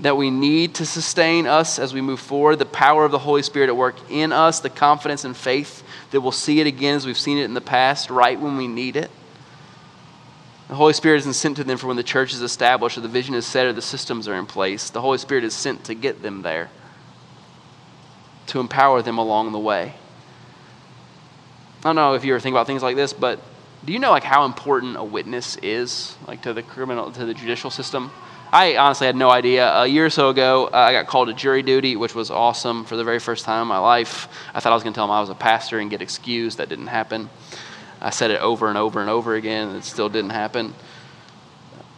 That 0.03 0.17
we 0.17 0.31
need 0.31 0.75
to 0.77 0.87
sustain 0.87 1.47
us 1.47 1.79
as 1.79 1.95
we 1.95 2.01
move 2.01 2.21
forward, 2.21 2.57
the 2.57 2.67
power 2.67 3.05
of 3.05 3.11
the 3.11 3.19
Holy 3.19 3.43
Spirit 3.43 3.69
at 3.69 3.77
work 3.77 3.97
in 4.11 4.33
us, 4.33 4.61
the 4.61 4.71
confidence 4.71 5.25
and 5.25 5.37
faith 5.37 5.83
that 6.11 6.21
we'll 6.21 6.33
see 6.33 6.61
it 6.61 6.67
again 6.67 6.97
as 6.97 7.07
we've 7.07 7.19
seen 7.19 7.39
it 7.39 7.45
in 7.45 7.55
the 7.55 7.61
past, 7.61 8.11
right 8.11 8.39
when 8.39 8.57
we 8.57 8.69
need 8.69 8.97
it. 8.97 9.11
The 10.69 10.75
Holy 10.75 10.93
Spirit 10.93 11.19
isn't 11.19 11.35
sent 11.35 11.57
to 11.57 11.65
them 11.65 11.77
for 11.77 11.87
when 11.87 11.97
the 11.97 12.03
church 12.03 12.33
is 12.33 12.41
established 12.41 12.97
or 12.97 13.03
the 13.03 13.09
vision 13.09 13.35
is 13.35 13.45
set 13.45 13.67
or 13.67 13.73
the 13.73 13.83
systems 13.83 14.27
are 14.27 14.35
in 14.35 14.47
place. 14.47 14.91
The 14.91 15.03
Holy 15.03 15.19
Spirit 15.19 15.45
is 15.45 15.55
sent 15.55 15.85
to 15.85 15.95
get 15.95 16.23
them 16.23 16.43
there, 16.43 16.71
to 18.47 18.59
empower 18.59 19.03
them 19.03 19.19
along 19.19 19.53
the 19.53 19.59
way. 19.59 19.95
I 21.81 21.83
don't 21.83 21.97
know 21.97 22.15
if 22.15 22.25
you 22.25 22.33
ever 22.33 22.41
think 22.41 22.55
about 22.55 22.67
things 22.67 22.83
like 22.83 22.97
this, 22.97 23.13
but 23.13 23.39
do 23.85 23.93
you 23.93 23.99
know 23.99 24.11
like 24.11 24.25
how 24.25 24.47
important 24.47 24.97
a 24.97 25.05
witness 25.05 25.57
is, 25.57 26.17
like 26.27 26.43
to 26.43 26.53
the 26.53 26.63
criminal, 26.63 27.11
to 27.13 27.25
the 27.27 27.35
judicial 27.35 27.71
system? 27.71 28.11
I 28.53 28.77
honestly 28.77 29.07
had 29.07 29.17
no 29.17 29.31
idea. 29.31 29.67
A 29.67 29.87
year 29.87 30.05
or 30.05 30.11
so 30.11 30.29
ago, 30.29 30.67
uh, 30.67 30.77
I 30.77 30.93
got 30.93 31.07
called 31.07 31.29
to 31.29 31.35
jury 31.35 31.63
duty, 31.63 31.97
which 31.97 32.15
was 32.15 32.31
awesome 32.31 32.85
for 32.85 32.97
the 32.97 33.05
very 33.05 33.19
first 33.19 33.47
time 33.47 33.63
in 33.63 33.69
my 33.69 33.79
life. 33.79 34.29
I 34.53 34.61
thought 34.61 34.73
I 34.73 34.75
was 34.75 34.83
going 34.83 34.93
to 34.93 34.99
tell 34.99 35.07
them 35.07 35.13
I 35.13 35.21
was 35.21 35.31
a 35.31 35.35
pastor 35.35 35.79
and 35.79 35.89
get 35.89 36.03
excused. 36.03 36.59
That 36.59 36.69
didn't 36.69 36.89
happen. 36.89 37.31
I 37.99 38.11
said 38.11 38.31
it 38.31 38.43
over 38.43 38.69
and 38.69 38.77
over 38.77 39.01
and 39.01 39.09
over 39.09 39.37
again, 39.37 39.69
and 39.69 39.79
it 39.79 39.85
still 39.85 40.11
didn't 40.11 40.31
happen. 40.31 40.75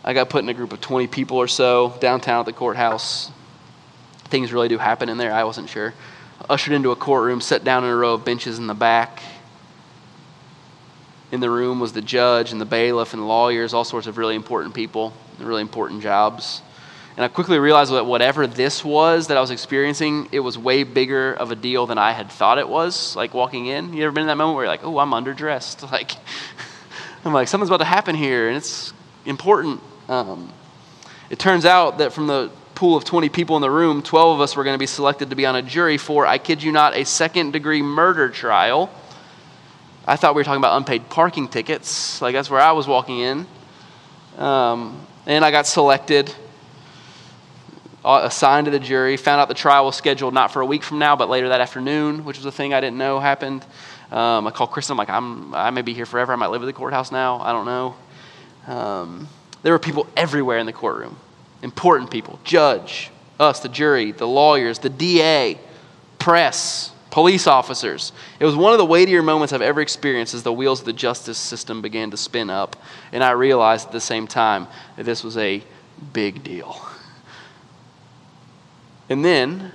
I 0.05 0.15
got 0.15 0.31
put 0.31 0.45
in 0.45 0.49
a 0.49 0.55
group 0.55 0.73
of 0.73 0.81
20 0.81 1.09
people 1.09 1.39
or 1.39 1.49
so 1.49 1.97
downtown 1.99 2.39
at 2.39 2.47
the 2.47 2.53
courthouse. 2.53 3.33
Things 4.27 4.53
really 4.53 4.69
do 4.69 4.79
happen 4.79 5.09
in 5.09 5.19
there. 5.19 5.33
I 5.33 5.43
wasn't 5.43 5.69
sure. 5.69 5.93
Ushered 6.49 6.75
into 6.75 6.93
a 6.93 6.97
courtroom, 6.97 7.41
sat 7.41 7.65
down 7.65 7.83
in 7.83 7.91
a 7.91 7.97
row 7.97 8.15
of 8.15 8.25
benches 8.25 8.61
in 8.61 8.69
the 8.69 8.75
back. 8.75 9.23
In 11.33 11.41
the 11.41 11.51
room 11.51 11.81
was 11.81 11.95
the 11.95 12.03
judge 12.03 12.53
and 12.53 12.61
the 12.61 12.67
bailiff 12.67 13.13
and 13.13 13.27
lawyers, 13.27 13.75
all 13.75 13.83
sorts 13.83 14.07
of 14.07 14.19
really 14.19 14.37
important 14.37 14.73
people, 14.73 15.13
really 15.39 15.63
important 15.63 16.03
jobs. 16.03 16.63
And 17.17 17.25
I 17.25 17.29
quickly 17.29 17.61
realized 17.61 17.93
that 17.93 18.07
whatever 18.07 18.47
this 18.47 18.85
was 18.85 19.29
that 19.29 19.37
I 19.37 19.41
was 19.41 19.53
experiencing, 19.53 20.29
it 20.33 20.41
was 20.41 20.59
way 20.59 20.83
bigger 20.83 21.33
of 21.33 21.53
a 21.53 21.57
deal 21.57 21.87
than 21.87 21.97
I 21.97 22.11
had 22.11 22.31
thought 22.31 22.59
it 22.59 22.69
was. 22.69 23.15
Like 23.15 23.35
walking 23.35 23.67
in, 23.67 23.93
you 23.93 24.05
ever 24.05 24.13
been 24.13 24.23
in 24.23 24.27
that 24.27 24.37
moment 24.37 24.57
where 24.57 24.65
you're 24.65 24.73
like, 24.73 24.85
oh, 24.85 24.99
I'm 24.99 25.11
underdressed? 25.11 25.89
Like, 25.95 26.13
I'm 27.25 27.33
like, 27.33 27.49
something's 27.49 27.71
about 27.71 27.79
to 27.79 27.85
happen 27.85 28.17
here, 28.17 28.49
and 28.49 28.57
it's 28.57 28.93
important. 29.25 29.81
Um, 30.09 30.53
it 31.31 31.39
turns 31.39 31.65
out 31.65 31.99
that 31.99 32.13
from 32.13 32.27
the 32.27 32.51
pool 32.75 32.97
of 32.97 33.05
20 33.05 33.29
people 33.29 33.57
in 33.57 33.63
the 33.63 33.71
room, 33.71 34.03
12 34.03 34.35
of 34.35 34.41
us 34.43 34.57
were 34.57 34.65
going 34.65 34.75
to 34.75 34.79
be 34.79 34.87
selected 34.87 35.31
to 35.31 35.37
be 35.37 35.47
on 35.47 35.57
a 35.57 35.63
jury 35.63 35.97
for, 35.97 36.27
I 36.27 36.37
kid 36.39 36.63
you 36.63 36.73
not, 36.73 36.95
a 36.95 37.05
second 37.05 37.53
degree 37.53 37.81
murder 37.81 38.29
trial. 38.29 38.91
I 40.07 40.17
thought 40.17 40.35
we 40.35 40.41
were 40.41 40.45
talking 40.45 40.61
about 40.61 40.77
unpaid 40.77 41.09
parking 41.09 41.49
tickets. 41.49 42.21
Like, 42.21 42.35
that's 42.35 42.51
where 42.51 42.61
I 42.61 42.73
was 42.73 42.87
walking 42.87 43.21
in. 43.21 43.47
Um, 44.37 45.07
and 45.27 45.45
I 45.45 45.51
got 45.51 45.67
selected 45.67 46.35
uh, 48.05 48.21
assigned 48.25 48.67
to 48.67 48.71
the 48.71 48.79
jury. 48.79 49.17
Found 49.17 49.41
out 49.41 49.49
the 49.49 49.55
trial 49.55 49.87
was 49.87 49.97
scheduled 49.97 50.35
not 50.35 50.53
for 50.53 50.61
a 50.61 50.67
week 50.67 50.83
from 50.83 50.99
now, 50.99 51.17
but 51.17 51.29
later 51.29 51.49
that 51.49 51.61
afternoon, 51.61 52.25
which 52.25 52.37
was 52.37 52.47
a 52.47 52.53
thing 52.53 52.75
I 52.75 52.81
didn't 52.81 52.99
know 52.99 53.19
happened. 53.19 53.65
Um, 54.11 54.47
I 54.47 54.51
called 54.51 54.71
Kristen. 54.71 54.95
I'm 54.95 54.99
like, 54.99 55.09
I'm, 55.09 55.55
I 55.55 55.71
may 55.71 55.83
be 55.83 55.95
here 55.95 56.07
forever. 56.07 56.33
I 56.33 56.37
might 56.37 56.49
live 56.49 56.63
at 56.63 56.67
the 56.67 56.73
courthouse 56.73 57.11
now. 57.11 57.41
I 57.41 57.53
don't 57.53 57.65
know. 57.65 57.97
Um, 58.67 59.29
there 59.63 59.73
were 59.73 59.79
people 59.79 60.07
everywhere 60.17 60.59
in 60.59 60.67
the 60.67 60.73
courtroom. 60.73 61.17
Important 61.63 62.11
people. 62.11 62.39
Judge, 62.45 63.11
us, 63.41 63.61
the 63.61 63.69
jury, 63.71 64.13
the 64.13 64.29
lawyers, 64.29 64.79
the 64.79 64.91
DA, 64.91 65.59
press, 66.19 66.93
police 67.15 67.47
officers. 67.47 68.11
It 68.41 68.45
was 68.45 68.57
one 68.57 68.73
of 68.73 68.79
the 68.79 68.85
weightier 68.85 69.23
moments 69.23 69.53
I've 69.53 69.63
ever 69.63 69.81
experienced 69.81 70.35
as 70.35 70.43
the 70.43 70.53
wheels 70.53 70.81
of 70.81 70.87
the 70.87 70.93
justice 70.93 71.39
system 71.39 71.81
began 71.81 72.11
to 72.11 72.17
spin 72.17 72.51
up. 72.51 72.75
And 73.13 73.23
I 73.23 73.31
realized 73.31 73.87
at 73.87 73.93
the 73.93 74.01
same 74.01 74.27
time 74.27 74.67
that 74.97 75.05
this 75.05 75.23
was 75.23 75.37
a 75.37 75.63
big 76.13 76.43
deal. 76.43 76.77
And 79.09 79.25
then, 79.25 79.61
in 79.61 79.71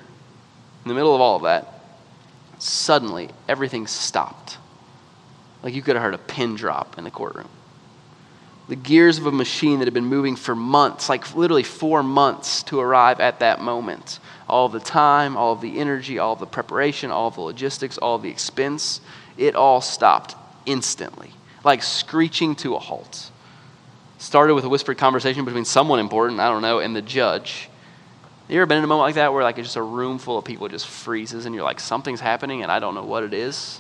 the 0.86 0.93
middle 0.93 1.15
of 1.15 1.21
all 1.21 1.38
of 1.38 1.43
that, 1.43 1.82
suddenly 2.58 3.30
everything 3.47 3.88
stopped. 3.88 4.58
Like 5.63 5.73
you 5.73 5.82
could 5.82 5.95
have 5.95 6.04
heard 6.04 6.15
a 6.15 6.17
pin 6.17 6.56
drop 6.56 6.97
in 6.97 7.06
the 7.06 7.12
courtroom. 7.12 7.47
The 8.67 8.75
gears 8.75 9.17
of 9.17 9.28
a 9.28 9.32
machine 9.32 9.80
that 9.80 9.86
had 9.86 9.93
been 9.93 10.04
moving 10.04 10.36
for 10.36 10.56
months, 10.56 11.08
like 11.08 11.34
literally 11.34 11.63
four 11.63 12.04
months, 12.04 12.63
to 12.63 12.82
arrive 12.82 13.21
at 13.21 13.39
that 13.39 13.62
moment. 13.62 14.18
All 14.49 14.67
the 14.67 14.79
time, 14.79 15.38
all 15.38 15.55
the 15.55 15.79
energy, 15.79 16.19
all 16.19 16.35
the 16.35 16.45
preparation, 16.45 17.12
all 17.12 17.29
the 17.31 17.41
logistics, 17.41 17.97
all 17.97 18.17
the 18.17 18.29
expense, 18.29 18.99
it 19.38 19.55
all 19.55 19.79
stopped 19.79 20.35
instantly, 20.65 21.31
like 21.63 21.83
screeching 21.83 22.55
to 22.57 22.75
a 22.75 22.79
halt. 22.79 23.31
Started 24.17 24.55
with 24.55 24.65
a 24.65 24.69
whispered 24.69 24.97
conversation 24.97 25.45
between 25.45 25.65
someone 25.65 25.99
important, 25.99 26.39
I 26.39 26.49
don't 26.49 26.62
know, 26.62 26.79
and 26.79 26.95
the 26.95 27.01
judge 27.01 27.69
you 28.49 28.55
ever 28.57 28.65
been 28.65 28.79
in 28.79 28.83
a 28.83 28.88
moment 28.88 29.05
like 29.05 29.15
that 29.15 29.31
where 29.31 29.43
like 29.43 29.59
it's 29.59 29.67
just 29.67 29.75
a 29.77 29.81
room 29.81 30.17
full 30.17 30.38
of 30.38 30.43
people 30.43 30.67
just 30.67 30.88
freezes 30.88 31.45
and 31.45 31.53
you're 31.53 31.63
like 31.63 31.79
something's 31.79 32.19
happening 32.19 32.63
and 32.63 32.71
I 32.71 32.79
don't 32.79 32.95
know 32.95 33.03
what 33.03 33.23
it 33.23 33.33
is? 33.33 33.79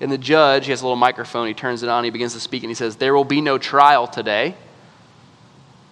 And 0.00 0.10
the 0.10 0.16
judge, 0.16 0.64
he 0.64 0.70
has 0.70 0.80
a 0.80 0.84
little 0.84 0.96
microphone, 0.96 1.46
he 1.46 1.52
turns 1.52 1.82
it 1.82 1.90
on, 1.90 2.02
he 2.02 2.08
begins 2.08 2.32
to 2.32 2.40
speak 2.40 2.62
and 2.62 2.70
he 2.70 2.74
says, 2.74 2.96
"There 2.96 3.14
will 3.14 3.24
be 3.24 3.42
no 3.42 3.58
trial 3.58 4.06
today." 4.06 4.46
And 4.46 4.54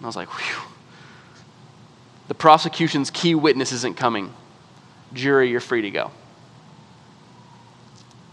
I 0.01 0.07
was 0.07 0.15
like, 0.15 0.29
"Whew." 0.29 0.68
The 2.29 2.35
prosecution's 2.35 3.09
key 3.09 3.35
witness 3.35 3.73
isn't 3.73 3.97
coming. 3.97 4.33
Jury, 5.11 5.49
you're 5.49 5.59
free 5.59 5.81
to 5.81 5.91
go. 5.91 6.11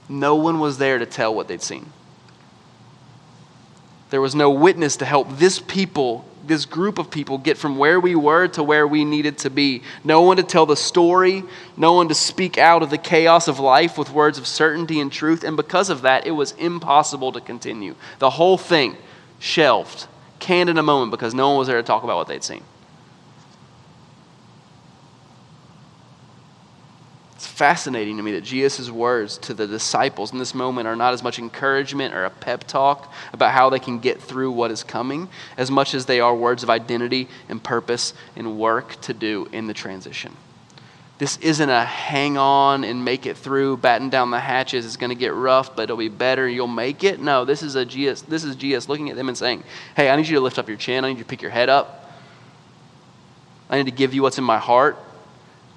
No 0.08 0.36
one 0.36 0.60
was 0.60 0.78
there 0.78 0.98
to 0.98 1.06
tell 1.06 1.34
what 1.34 1.48
they'd 1.48 1.62
seen. 1.62 1.90
There 4.10 4.20
was 4.20 4.36
no 4.36 4.50
witness 4.50 4.98
to 4.98 5.04
help 5.04 5.38
this 5.38 5.58
people 5.58 6.24
this 6.46 6.64
group 6.64 6.98
of 6.98 7.10
people 7.10 7.38
get 7.38 7.58
from 7.58 7.76
where 7.76 7.98
we 7.98 8.14
were 8.14 8.48
to 8.48 8.62
where 8.62 8.86
we 8.86 9.04
needed 9.04 9.38
to 9.38 9.50
be. 9.50 9.82
No 10.04 10.22
one 10.22 10.36
to 10.36 10.42
tell 10.42 10.66
the 10.66 10.76
story, 10.76 11.42
no 11.76 11.94
one 11.94 12.08
to 12.08 12.14
speak 12.14 12.58
out 12.58 12.82
of 12.82 12.90
the 12.90 12.98
chaos 12.98 13.48
of 13.48 13.58
life 13.58 13.98
with 13.98 14.10
words 14.10 14.38
of 14.38 14.46
certainty 14.46 15.00
and 15.00 15.10
truth. 15.10 15.44
And 15.44 15.56
because 15.56 15.90
of 15.90 16.02
that, 16.02 16.26
it 16.26 16.32
was 16.32 16.52
impossible 16.52 17.32
to 17.32 17.40
continue. 17.40 17.94
The 18.18 18.30
whole 18.30 18.58
thing 18.58 18.96
shelved, 19.38 20.06
canned 20.38 20.70
in 20.70 20.78
a 20.78 20.82
moment 20.82 21.10
because 21.10 21.34
no 21.34 21.48
one 21.48 21.58
was 21.58 21.68
there 21.68 21.78
to 21.78 21.82
talk 21.82 22.04
about 22.04 22.16
what 22.16 22.28
they'd 22.28 22.44
seen. 22.44 22.62
Fascinating 27.56 28.18
to 28.18 28.22
me 28.22 28.32
that 28.32 28.42
Jesus' 28.42 28.90
words 28.90 29.38
to 29.38 29.54
the 29.54 29.66
disciples 29.66 30.30
in 30.30 30.38
this 30.38 30.54
moment 30.54 30.86
are 30.86 30.94
not 30.94 31.14
as 31.14 31.22
much 31.22 31.38
encouragement 31.38 32.12
or 32.12 32.26
a 32.26 32.30
pep 32.30 32.64
talk 32.64 33.10
about 33.32 33.52
how 33.52 33.70
they 33.70 33.78
can 33.78 33.98
get 33.98 34.20
through 34.20 34.50
what 34.50 34.70
is 34.70 34.84
coming, 34.84 35.26
as 35.56 35.70
much 35.70 35.94
as 35.94 36.04
they 36.04 36.20
are 36.20 36.36
words 36.36 36.62
of 36.62 36.68
identity 36.68 37.28
and 37.48 37.62
purpose 37.64 38.12
and 38.36 38.58
work 38.58 39.00
to 39.00 39.14
do 39.14 39.48
in 39.52 39.68
the 39.68 39.72
transition. 39.72 40.36
This 41.16 41.38
isn't 41.38 41.70
a 41.70 41.82
hang 41.82 42.36
on 42.36 42.84
and 42.84 43.02
make 43.02 43.24
it 43.24 43.38
through, 43.38 43.78
batten 43.78 44.10
down 44.10 44.30
the 44.30 44.38
hatches. 44.38 44.84
It's 44.84 44.98
going 44.98 45.08
to 45.08 45.16
get 45.16 45.32
rough, 45.32 45.74
but 45.74 45.84
it'll 45.84 45.96
be 45.96 46.10
better. 46.10 46.46
You'll 46.46 46.66
make 46.66 47.04
it. 47.04 47.20
No, 47.20 47.46
this 47.46 47.62
is 47.62 47.74
a 47.74 47.86
Jesus. 47.86 48.20
This 48.20 48.44
is 48.44 48.54
Jesus 48.54 48.86
looking 48.86 49.08
at 49.08 49.16
them 49.16 49.28
and 49.28 49.38
saying, 49.38 49.64
"Hey, 49.96 50.10
I 50.10 50.16
need 50.16 50.28
you 50.28 50.34
to 50.34 50.42
lift 50.42 50.58
up 50.58 50.68
your 50.68 50.76
chin. 50.76 51.06
I 51.06 51.08
need 51.08 51.16
you 51.16 51.24
to 51.24 51.28
pick 51.28 51.40
your 51.40 51.52
head 51.52 51.70
up. 51.70 52.12
I 53.70 53.78
need 53.78 53.86
to 53.86 53.96
give 53.96 54.12
you 54.12 54.20
what's 54.20 54.36
in 54.36 54.44
my 54.44 54.58
heart. 54.58 54.98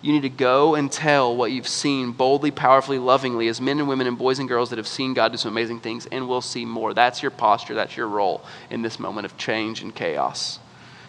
You 0.02 0.14
need 0.14 0.22
to 0.22 0.30
go 0.30 0.76
and 0.76 0.90
tell 0.90 1.36
what 1.36 1.52
you've 1.52 1.68
seen 1.68 2.12
boldly, 2.12 2.52
powerfully, 2.52 3.00
lovingly, 3.00 3.50
as 3.50 3.60
men 3.60 3.80
and 3.80 3.88
women 3.88 4.08
and 4.08 4.18
boys 4.18 4.40
and 4.40 4.48
girls 4.48 4.70
that 4.70 4.78
have 4.78 4.88
seen 4.88 5.14
God 5.14 5.34
do 5.34 5.38
some 5.38 5.52
amazing 5.52 5.82
things 5.82 6.06
and 6.06 6.28
will 6.28 6.42
see 6.42 6.64
more. 6.64 6.94
That's 6.94 7.22
your 7.22 7.32
posture, 7.32 7.76
that's 7.76 7.98
your 7.98 8.08
role 8.08 8.42
in 8.70 8.82
this 8.82 8.98
moment 8.98 9.26
of 9.26 9.38
change 9.38 9.82
and 9.82 9.94
chaos. 9.94 10.60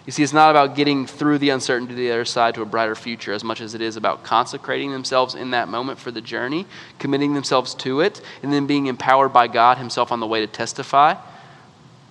You 0.06 0.12
see, 0.12 0.24
it's 0.24 0.32
not 0.32 0.50
about 0.50 0.74
getting 0.74 1.06
through 1.06 1.38
the 1.38 1.50
uncertainty 1.50 1.94
to 1.94 2.00
the 2.00 2.10
other 2.10 2.24
side 2.24 2.56
to 2.56 2.62
a 2.62 2.66
brighter 2.66 2.96
future 2.96 3.32
as 3.32 3.44
much 3.44 3.60
as 3.60 3.74
it 3.74 3.80
is 3.80 3.96
about 3.96 4.24
consecrating 4.24 4.90
themselves 4.90 5.36
in 5.36 5.52
that 5.52 5.68
moment 5.68 6.00
for 6.00 6.10
the 6.10 6.20
journey, 6.20 6.66
committing 6.98 7.34
themselves 7.34 7.74
to 7.76 8.00
it, 8.00 8.20
and 8.42 8.52
then 8.52 8.66
being 8.66 8.86
empowered 8.86 9.32
by 9.32 9.46
God 9.46 9.78
Himself 9.78 10.10
on 10.10 10.18
the 10.18 10.26
way 10.26 10.40
to 10.40 10.48
testify 10.48 11.14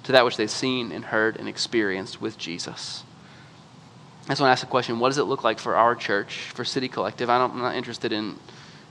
to 0.03 0.11
that 0.13 0.23
which 0.23 0.37
they've 0.37 0.49
seen 0.49 0.93
and 0.93 1.05
heard 1.05 1.35
and 1.37 1.49
experienced 1.49 2.21
with 2.21 2.37
Jesus. 2.37 3.03
I 4.29 4.33
just 4.33 4.41
want 4.41 4.49
to 4.49 4.51
ask 4.51 4.63
a 4.63 4.69
question. 4.69 4.99
What 4.99 5.09
does 5.09 5.17
it 5.17 5.23
look 5.23 5.43
like 5.43 5.57
for 5.57 5.75
our 5.75 5.95
church, 5.95 6.51
for 6.53 6.63
City 6.63 6.87
Collective? 6.87 7.31
I 7.31 7.43
am 7.43 7.57
not 7.57 7.73
interested 7.73 8.13
in 8.13 8.35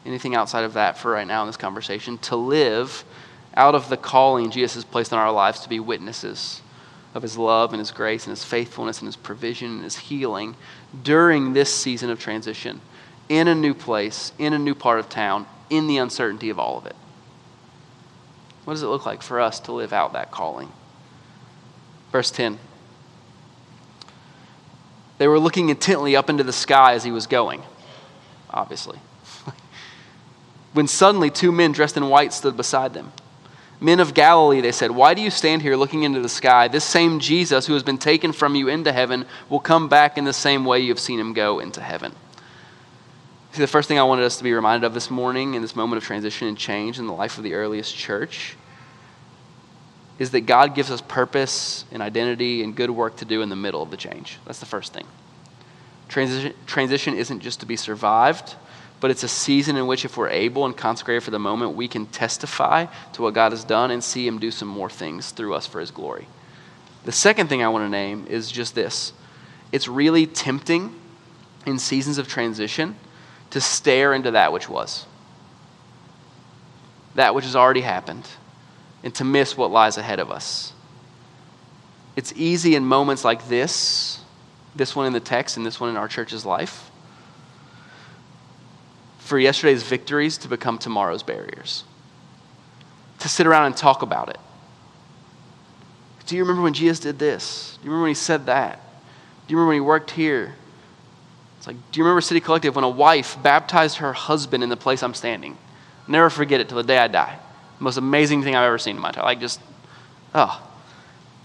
anything 0.05 0.35
outside 0.35 0.65
of 0.65 0.73
that 0.73 0.99
for 0.99 1.13
right 1.13 1.29
now 1.29 1.43
in 1.43 1.47
this 1.47 1.57
conversation. 1.57 2.19
To 2.19 2.35
live 2.35 3.05
out 3.55 3.77
of 3.77 3.89
the 3.89 3.97
calling 3.97 4.51
Jesus 4.51 4.75
has 4.75 4.85
placed 4.85 5.13
on 5.13 5.21
our 5.21 5.31
lives 5.31 5.61
to 5.61 5.69
be 5.69 5.79
witnesses 5.79 6.61
of 7.15 7.23
his 7.23 7.39
love 7.39 7.73
and 7.73 7.79
his 7.79 7.93
grace 7.93 8.27
and 8.27 8.33
his 8.33 8.43
faithfulness 8.43 8.99
and 8.99 9.07
his 9.07 9.15
provision 9.15 9.71
and 9.71 9.85
his 9.85 9.97
healing 9.97 10.57
during 11.05 11.53
this 11.53 11.73
season 11.73 12.11
of 12.11 12.19
transition 12.19 12.81
in 13.29 13.47
a 13.47 13.55
new 13.55 13.75
place, 13.75 14.33
in 14.39 14.53
a 14.53 14.59
new 14.59 14.75
part 14.75 14.99
of 14.99 15.09
town, 15.09 15.47
in 15.71 15.87
the 15.87 15.99
uncertainty 15.99 16.51
of 16.51 16.59
all 16.59 16.79
of 16.79 16.85
it. 16.85 16.97
What 18.65 18.75
does 18.75 18.83
it 18.83 18.89
look 18.89 19.07
like 19.07 19.23
for 19.23 19.39
us 19.39 19.61
to 19.61 19.73
live 19.73 19.93
out 19.93 20.15
that 20.15 20.33
calling? 20.33 20.73
Verse 22.11 22.33
10. 22.33 22.59
They 25.19 25.29
were 25.29 25.39
looking 25.39 25.69
intently 25.69 26.17
up 26.17 26.31
into 26.31 26.45
the 26.45 26.53
sky 26.53 26.95
as 26.95 27.05
he 27.05 27.11
was 27.11 27.27
going, 27.27 27.63
obviously. 28.51 28.99
when 30.73 30.87
suddenly 30.87 31.31
two 31.31 31.53
men 31.53 31.73
dressed 31.73 31.97
in 31.97 32.09
white 32.09 32.33
stood 32.33 32.57
beside 32.57 32.95
them. 32.95 33.13
Men 33.81 34.01
of 34.01 34.15
Galilee, 34.15 34.61
they 34.61 34.73
said, 34.73 34.91
why 34.91 35.15
do 35.15 35.23
you 35.23 35.31
stand 35.31 35.63
here 35.63 35.77
looking 35.77 36.03
into 36.03 36.21
the 36.21 36.29
sky? 36.29 36.67
This 36.67 36.85
same 36.85 37.21
Jesus 37.21 37.67
who 37.67 37.75
has 37.75 37.83
been 37.83 37.99
taken 37.99 38.33
from 38.33 38.55
you 38.55 38.69
into 38.69 38.93
heaven 38.93 39.25
will 39.49 39.61
come 39.61 39.89
back 39.89 40.19
in 40.19 40.25
the 40.25 40.33
same 40.33 40.65
way 40.65 40.81
you 40.81 40.89
have 40.89 40.99
seen 40.99 41.21
him 41.21 41.33
go 41.33 41.61
into 41.61 41.81
heaven. 41.81 42.13
See, 43.53 43.61
the 43.61 43.69
first 43.69 43.89
thing 43.89 43.99
I 43.99 44.05
wanted 44.05 44.25
us 44.25 44.37
to 44.39 44.45
be 44.45 44.53
reminded 44.53 44.87
of 44.87 44.95
this 44.95 45.11
morning 45.11 45.55
in 45.55 45.63
this 45.63 45.77
moment 45.77 45.99
of 45.99 46.05
transition 46.05 46.49
and 46.49 46.59
change 46.59 46.99
in 46.99 47.07
the 47.07 47.13
life 47.13 47.39
of 47.39 47.45
the 47.45 47.55
earliest 47.55 47.97
church 47.97 48.57
is 50.19 50.33
that 50.33 50.43
God 50.43 50.75
gives 50.75 50.91
us 50.91 51.01
purpose 51.01 51.85
and 51.93 52.03
identity 52.03 52.63
and 52.63 52.75
good 52.75 52.91
work 52.91 53.17
to 53.19 53.25
do 53.25 53.43
in 53.43 53.49
the 53.49 53.57
middle 53.57 53.83
of 53.83 53.91
the 53.91 53.97
change. 53.97 54.39
That's 54.45 54.59
the 54.59 54.67
first 54.67 54.93
thing. 54.93 55.07
Transition, 56.09 56.55
transition 56.67 57.15
isn't 57.15 57.41
just 57.41 57.61
to 57.61 57.67
be 57.67 57.77
survived, 57.77 58.57
but 59.01 59.11
it's 59.11 59.23
a 59.23 59.29
season 59.29 59.77
in 59.77 59.87
which, 59.87 60.05
if 60.05 60.17
we're 60.17 60.29
able 60.29 60.65
and 60.65 60.77
consecrated 60.77 61.23
for 61.23 61.31
the 61.31 61.39
moment, 61.39 61.77
we 61.77 61.87
can 61.87 62.07
testify 62.07 62.87
to 63.13 63.23
what 63.23 63.35
God 63.35 63.53
has 63.53 63.63
done 63.63 63.91
and 63.91 64.03
see 64.03 64.27
Him 64.27 64.39
do 64.39 64.51
some 64.51 64.69
more 64.69 64.91
things 64.91 65.31
through 65.31 65.55
us 65.55 65.67
for 65.67 65.81
His 65.81 65.91
glory. 65.91 66.27
The 67.05 67.13
second 67.13 67.49
thing 67.49 67.63
I 67.63 67.69
want 67.69 67.85
to 67.85 67.89
name 67.89 68.27
is 68.29 68.51
just 68.51 68.75
this 68.75 69.13
it's 69.71 69.87
really 69.87 70.27
tempting 70.27 70.95
in 71.67 71.79
seasons 71.79 72.19
of 72.19 72.27
transition 72.27 72.97
to 73.51 73.61
stare 73.61 74.15
into 74.15 74.33
that 74.33 74.53
which 74.53 74.69
was, 74.69 75.07
that 77.15 77.35
which 77.35 77.45
has 77.45 77.55
already 77.55 77.83
happened, 77.83 78.27
and 79.03 79.15
to 79.15 79.25
miss 79.25 79.57
what 79.57 79.71
lies 79.71 79.97
ahead 79.97 80.19
of 80.19 80.31
us. 80.31 80.73
It's 82.17 82.33
easy 82.37 82.75
in 82.75 82.85
moments 82.85 83.25
like 83.25 83.49
this, 83.49 84.21
this 84.75 84.97
one 84.97 85.07
in 85.07 85.13
the 85.13 85.21
text 85.21 85.57
and 85.57 85.65
this 85.65 85.79
one 85.79 85.91
in 85.91 85.97
our 85.97 86.09
church's 86.09 86.45
life 86.45 86.91
for 89.29 89.39
yesterday's 89.39 89.83
victories 89.83 90.39
to 90.39 90.49
become 90.49 90.79
tomorrow's 90.79 91.23
barriers. 91.23 91.85
To 93.21 93.29
sit 93.29 93.47
around 93.47 93.67
and 93.67 93.77
talk 93.77 94.01
about 94.01 94.31
it. 94.31 94.39
Do 96.27 96.35
you 96.35 96.43
remember 96.43 96.63
when 96.63 96.73
Jesus 96.73 96.99
did 96.99 97.19
this? 97.19 97.77
Do 97.77 97.85
you 97.85 97.91
remember 97.91 98.05
when 98.05 98.11
he 98.11 98.15
said 98.15 98.47
that? 98.47 98.81
Do 99.47 99.53
you 99.53 99.59
remember 99.59 99.69
when 99.69 99.77
he 99.77 99.81
worked 99.81 100.13
here? 100.13 100.55
It's 101.59 101.67
like, 101.67 101.77
do 101.93 101.99
you 101.99 102.05
remember 102.05 102.23
City 102.23 102.41
Collective 102.41 102.75
when 102.75 102.85
a 102.85 102.89
wife 102.89 103.37
baptized 103.43 103.99
her 103.99 104.15
husband 104.15 104.63
in 104.63 104.71
the 104.71 104.77
place 104.77 105.03
I'm 105.03 105.15
standing? 105.15 105.59
Never 106.07 106.31
forget 106.31 106.61
it 106.61 106.69
till 106.69 106.79
the 106.79 106.83
day 106.83 106.97
I 106.97 107.09
die. 107.09 107.39
Most 107.81 107.97
amazing 107.97 108.43
thing 108.43 108.57
I've 108.57 108.67
ever 108.67 108.79
seen 108.79 108.97
in 108.97 109.03
my 109.03 109.09
life. 109.09 109.19
Like, 109.19 109.41
just, 109.41 109.61
oh. 110.35 110.63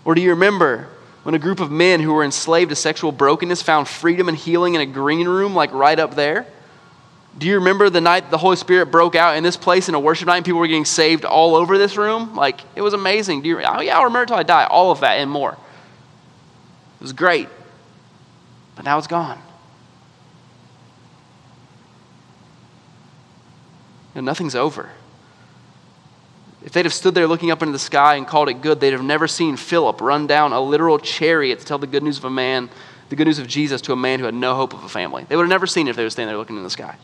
Or 0.06 0.16
do 0.16 0.22
you 0.22 0.32
remember 0.32 0.90
when 1.24 1.36
a 1.36 1.40
group 1.40 1.60
of 1.60 1.72
men 1.72 2.00
who 2.00 2.14
were 2.14 2.24
enslaved 2.24 2.70
to 2.70 2.76
sexual 2.76 3.12
brokenness 3.12 3.62
found 3.62 3.88
freedom 3.88 4.28
and 4.28 4.38
healing 4.38 4.76
in 4.76 4.82
a 4.82 4.86
green 4.86 5.28
room, 5.28 5.56
like 5.56 5.72
right 5.72 5.98
up 5.98 6.16
there? 6.16 6.46
Do 7.38 7.48
you 7.48 7.56
remember 7.56 7.90
the 7.90 8.02
night 8.02 8.30
the 8.30 8.38
Holy 8.38 8.56
Spirit 8.56 8.88
broke 8.88 9.16
out 9.16 9.38
in 9.38 9.44
this 9.44 9.58
place 9.58 9.90
in 9.90 9.96
a 9.96 10.00
worship 10.00 10.28
night 10.28 10.38
and 10.38 10.46
people 10.46 10.60
were 10.60 10.68
getting 10.68 10.86
saved 10.86 11.26
all 11.26 11.56
over 11.56 11.78
this 11.78 11.98
room? 11.98 12.36
Like, 12.36 12.62
it 12.76 12.82
was 12.82 12.94
amazing. 12.94 13.42
Do 13.42 13.50
you, 13.50 13.62
oh, 13.64 13.82
yeah, 13.82 13.98
I'll 13.98 14.04
remember 14.04 14.22
until 14.22 14.38
I 14.38 14.44
die. 14.44 14.66
All 14.66 14.92
of 14.92 15.00
that 15.00 15.14
and 15.18 15.32
more. 15.32 15.54
It 15.54 17.02
was 17.02 17.14
great. 17.14 17.50
But 18.76 18.86
now 18.86 18.98
it's 18.98 19.08
gone. 19.08 19.40
And 24.16 24.26
nothing's 24.26 24.56
over. 24.56 24.92
If 26.64 26.72
they'd 26.72 26.86
have 26.86 26.94
stood 26.94 27.14
there 27.14 27.28
looking 27.28 27.52
up 27.52 27.62
into 27.62 27.74
the 27.74 27.80
sky 27.80 28.16
and 28.16 28.26
called 28.26 28.48
it 28.48 28.62
good, 28.62 28.80
they'd 28.80 28.94
have 28.94 29.04
never 29.04 29.28
seen 29.28 29.58
Philip 29.58 30.00
run 30.00 30.28
down 30.28 30.54
a 30.54 30.62
literal 30.62 30.98
chariot 30.98 31.60
to 31.60 31.66
tell 31.66 31.78
the 31.78 31.88
good 31.88 32.04
news 32.04 32.18
of 32.18 32.24
a 32.24 32.30
man, 32.30 32.70
the 33.10 33.18
good 33.18 33.28
news 33.28 33.40
of 33.40 33.48
Jesus 33.48 33.82
to 33.82 33.94
a 33.94 33.98
man 33.98 34.20
who 34.20 34.26
had 34.26 34.34
no 34.34 34.56
hope 34.56 34.74
of 34.74 34.84
a 34.84 34.90
family. 34.90 35.26
They 35.28 35.36
would 35.36 35.44
have 35.44 35.50
never 35.50 35.68
seen 35.68 35.88
it 35.88 35.92
if 35.92 35.96
they 35.98 36.04
were 36.04 36.10
standing 36.10 36.32
there 36.32 36.38
looking 36.38 36.56
in 36.56 36.64
the 36.64 36.70
sky. 36.70 36.96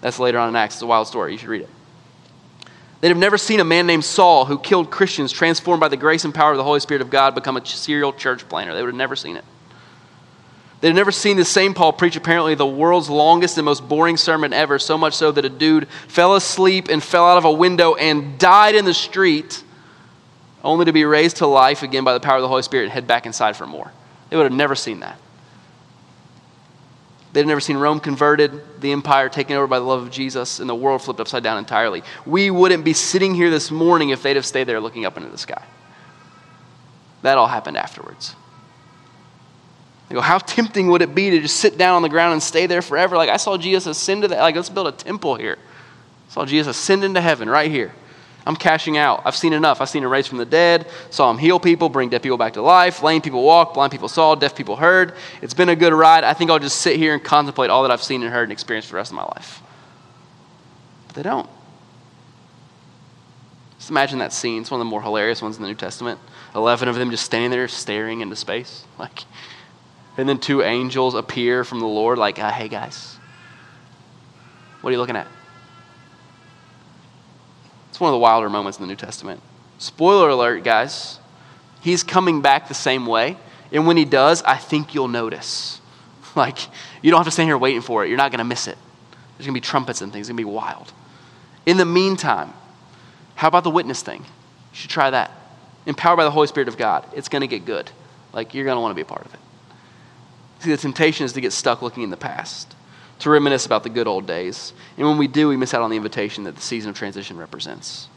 That's 0.00 0.18
later 0.18 0.38
on 0.38 0.48
in 0.48 0.56
Acts. 0.56 0.76
It's 0.76 0.82
a 0.82 0.86
wild 0.86 1.08
story. 1.08 1.32
You 1.32 1.38
should 1.38 1.48
read 1.48 1.62
it. 1.62 1.70
They'd 3.00 3.08
have 3.08 3.18
never 3.18 3.36
seen 3.36 3.60
a 3.60 3.64
man 3.64 3.86
named 3.86 4.04
Saul 4.04 4.46
who 4.46 4.58
killed 4.58 4.90
Christians, 4.90 5.30
transformed 5.30 5.80
by 5.80 5.88
the 5.88 5.98
grace 5.98 6.24
and 6.24 6.34
power 6.34 6.52
of 6.52 6.56
the 6.56 6.64
Holy 6.64 6.80
Spirit 6.80 7.02
of 7.02 7.10
God, 7.10 7.34
become 7.34 7.58
a 7.58 7.66
serial 7.66 8.12
church 8.12 8.48
planter. 8.48 8.74
They 8.74 8.80
would 8.80 8.88
have 8.88 8.94
never 8.94 9.16
seen 9.16 9.36
it. 9.36 9.44
They'd 10.80 10.94
never 10.94 11.10
seen 11.10 11.36
the 11.36 11.44
same 11.44 11.72
Paul 11.72 11.92
preach 11.92 12.16
apparently 12.16 12.54
the 12.54 12.66
world's 12.66 13.08
longest 13.08 13.56
and 13.56 13.64
most 13.64 13.88
boring 13.88 14.16
sermon 14.16 14.52
ever, 14.52 14.78
so 14.78 14.98
much 14.98 15.14
so 15.14 15.32
that 15.32 15.44
a 15.44 15.48
dude 15.48 15.88
fell 16.08 16.36
asleep 16.36 16.88
and 16.88 17.02
fell 17.02 17.26
out 17.26 17.38
of 17.38 17.44
a 17.44 17.52
window 17.52 17.94
and 17.94 18.38
died 18.38 18.74
in 18.74 18.84
the 18.84 18.94
street, 18.94 19.64
only 20.62 20.84
to 20.84 20.92
be 20.92 21.04
raised 21.04 21.38
to 21.38 21.46
life 21.46 21.82
again 21.82 22.04
by 22.04 22.12
the 22.12 22.20
power 22.20 22.36
of 22.36 22.42
the 22.42 22.48
Holy 22.48 22.62
Spirit 22.62 22.84
and 22.84 22.92
head 22.92 23.06
back 23.06 23.24
inside 23.24 23.56
for 23.56 23.66
more. 23.66 23.90
They 24.28 24.36
would 24.36 24.44
have 24.44 24.52
never 24.52 24.74
seen 24.74 25.00
that. 25.00 25.18
They'd 27.32 27.46
never 27.46 27.60
seen 27.60 27.76
Rome 27.76 28.00
converted, 28.00 28.80
the 28.80 28.92
empire 28.92 29.28
taken 29.28 29.56
over 29.56 29.66
by 29.66 29.78
the 29.78 29.84
love 29.84 30.02
of 30.02 30.10
Jesus, 30.10 30.58
and 30.58 30.68
the 30.68 30.74
world 30.74 31.02
flipped 31.02 31.20
upside 31.20 31.42
down 31.42 31.58
entirely. 31.58 32.02
We 32.24 32.50
wouldn't 32.50 32.84
be 32.84 32.94
sitting 32.94 33.34
here 33.34 33.50
this 33.50 33.70
morning 33.70 34.10
if 34.10 34.22
they'd 34.22 34.36
have 34.36 34.46
stayed 34.46 34.64
there 34.64 34.80
looking 34.80 35.04
up 35.04 35.16
into 35.16 35.28
the 35.28 35.38
sky. 35.38 35.62
That 37.22 37.36
all 37.36 37.46
happened 37.46 37.76
afterwards. 37.76 38.34
They 40.08 40.14
go, 40.14 40.20
how 40.20 40.38
tempting 40.38 40.88
would 40.88 41.02
it 41.02 41.14
be 41.14 41.30
to 41.30 41.40
just 41.40 41.56
sit 41.56 41.76
down 41.76 41.96
on 41.96 42.02
the 42.02 42.08
ground 42.08 42.32
and 42.32 42.42
stay 42.42 42.66
there 42.66 42.82
forever? 42.82 43.16
Like 43.16 43.30
I 43.30 43.38
saw 43.38 43.56
Jesus 43.56 43.86
ascend 43.86 44.22
to 44.22 44.28
that. 44.28 44.40
Like 44.40 44.54
let's 44.54 44.68
build 44.68 44.86
a 44.86 44.92
temple 44.92 45.34
here. 45.34 45.58
I 46.28 46.32
saw 46.32 46.44
Jesus 46.44 46.76
ascend 46.76 47.02
into 47.02 47.20
heaven 47.20 47.48
right 47.48 47.70
here. 47.70 47.92
I'm 48.46 48.54
cashing 48.54 48.96
out. 48.96 49.22
I've 49.24 49.34
seen 49.34 49.52
enough. 49.52 49.80
I've 49.80 49.88
seen 49.88 50.04
him 50.04 50.10
raise 50.10 50.28
from 50.28 50.38
the 50.38 50.44
dead, 50.44 50.86
saw 51.10 51.28
him 51.28 51.38
heal 51.38 51.58
people, 51.58 51.88
bring 51.88 52.10
dead 52.10 52.22
people 52.22 52.38
back 52.38 52.52
to 52.52 52.62
life, 52.62 53.02
lame 53.02 53.20
people 53.20 53.42
walk, 53.42 53.74
blind 53.74 53.90
people 53.90 54.06
saw, 54.06 54.36
deaf 54.36 54.54
people 54.54 54.76
heard. 54.76 55.14
It's 55.42 55.54
been 55.54 55.68
a 55.68 55.74
good 55.74 55.92
ride. 55.92 56.22
I 56.22 56.32
think 56.32 56.52
I'll 56.52 56.60
just 56.60 56.80
sit 56.80 56.96
here 56.96 57.12
and 57.12 57.24
contemplate 57.24 57.70
all 57.70 57.82
that 57.82 57.90
I've 57.90 58.04
seen 58.04 58.22
and 58.22 58.32
heard 58.32 58.44
and 58.44 58.52
experienced 58.52 58.88
for 58.88 58.92
the 58.92 58.98
rest 58.98 59.10
of 59.10 59.16
my 59.16 59.24
life. 59.24 59.60
But 61.08 61.16
they 61.16 61.22
don't. 61.24 61.50
Just 63.78 63.90
imagine 63.90 64.20
that 64.20 64.32
scene. 64.32 64.62
It's 64.62 64.70
one 64.70 64.80
of 64.80 64.86
the 64.86 64.90
more 64.90 65.02
hilarious 65.02 65.42
ones 65.42 65.56
in 65.56 65.62
the 65.62 65.68
New 65.68 65.74
Testament. 65.74 66.20
Eleven 66.54 66.88
of 66.88 66.94
them 66.94 67.10
just 67.10 67.24
standing 67.24 67.50
there 67.50 67.66
staring 67.66 68.20
into 68.20 68.36
space. 68.36 68.84
Like, 68.96 69.24
and 70.16 70.28
then 70.28 70.38
two 70.38 70.62
angels 70.62 71.14
appear 71.14 71.64
from 71.64 71.80
the 71.80 71.86
Lord, 71.86 72.18
like, 72.18 72.38
uh, 72.38 72.50
hey 72.50 72.68
guys, 72.68 73.16
what 74.80 74.90
are 74.90 74.92
you 74.92 74.98
looking 74.98 75.16
at? 75.16 75.26
It's 77.90 78.00
one 78.00 78.10
of 78.10 78.12
the 78.12 78.18
wilder 78.18 78.50
moments 78.50 78.78
in 78.78 78.82
the 78.82 78.88
New 78.88 78.96
Testament. 78.96 79.40
Spoiler 79.78 80.28
alert, 80.28 80.64
guys. 80.64 81.18
He's 81.80 82.02
coming 82.02 82.42
back 82.42 82.68
the 82.68 82.74
same 82.74 83.06
way. 83.06 83.36
And 83.72 83.86
when 83.86 83.96
he 83.96 84.04
does, 84.04 84.42
I 84.42 84.56
think 84.56 84.94
you'll 84.94 85.08
notice. 85.08 85.80
Like, 86.36 86.58
you 87.00 87.10
don't 87.10 87.16
have 87.16 87.26
to 87.26 87.30
stand 87.30 87.48
here 87.48 87.56
waiting 87.56 87.80
for 87.80 88.04
it. 88.04 88.08
You're 88.08 88.18
not 88.18 88.30
going 88.30 88.40
to 88.40 88.44
miss 88.44 88.68
it. 88.68 88.76
There's 89.38 89.46
going 89.46 89.54
to 89.54 89.58
be 89.58 89.64
trumpets 89.64 90.02
and 90.02 90.12
things. 90.12 90.28
It's 90.28 90.28
going 90.28 90.36
to 90.36 90.42
be 90.42 90.54
wild. 90.54 90.92
In 91.64 91.78
the 91.78 91.86
meantime, 91.86 92.52
how 93.36 93.48
about 93.48 93.64
the 93.64 93.70
witness 93.70 94.02
thing? 94.02 94.20
You 94.20 94.26
should 94.74 94.90
try 94.90 95.08
that. 95.08 95.30
Empowered 95.86 96.18
by 96.18 96.24
the 96.24 96.30
Holy 96.30 96.46
Spirit 96.46 96.68
of 96.68 96.76
God, 96.76 97.06
it's 97.14 97.30
going 97.30 97.40
to 97.40 97.46
get 97.46 97.64
good. 97.64 97.90
Like, 98.34 98.52
you're 98.52 98.66
going 98.66 98.76
to 98.76 98.82
want 98.82 98.90
to 98.90 98.94
be 98.94 99.00
a 99.00 99.06
part 99.06 99.24
of 99.24 99.32
it. 99.32 99.40
See, 100.66 100.72
the 100.72 100.78
temptation 100.78 101.24
is 101.24 101.32
to 101.34 101.40
get 101.40 101.52
stuck 101.52 101.80
looking 101.80 102.02
in 102.02 102.10
the 102.10 102.16
past 102.16 102.74
to 103.20 103.30
reminisce 103.30 103.66
about 103.66 103.84
the 103.84 103.88
good 103.88 104.08
old 104.08 104.26
days. 104.26 104.72
And 104.96 105.06
when 105.06 105.16
we 105.16 105.28
do, 105.28 105.46
we 105.46 105.56
miss 105.56 105.72
out 105.72 105.82
on 105.82 105.90
the 105.90 105.96
invitation 105.96 106.42
that 106.42 106.56
the 106.56 106.60
season 106.60 106.90
of 106.90 106.96
transition 106.96 107.36
represents. 107.36 108.08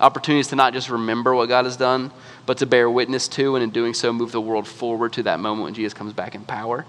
Opportunities 0.00 0.48
to 0.48 0.56
not 0.56 0.72
just 0.72 0.88
remember 0.88 1.34
what 1.34 1.50
God 1.50 1.66
has 1.66 1.76
done, 1.76 2.12
but 2.46 2.56
to 2.56 2.66
bear 2.66 2.88
witness 2.88 3.28
to, 3.28 3.56
and 3.56 3.62
in 3.62 3.68
doing 3.68 3.92
so, 3.92 4.10
move 4.10 4.32
the 4.32 4.40
world 4.40 4.66
forward 4.66 5.12
to 5.12 5.24
that 5.24 5.38
moment 5.38 5.64
when 5.64 5.74
Jesus 5.74 5.92
comes 5.92 6.14
back 6.14 6.34
in 6.34 6.46
power. 6.46 6.86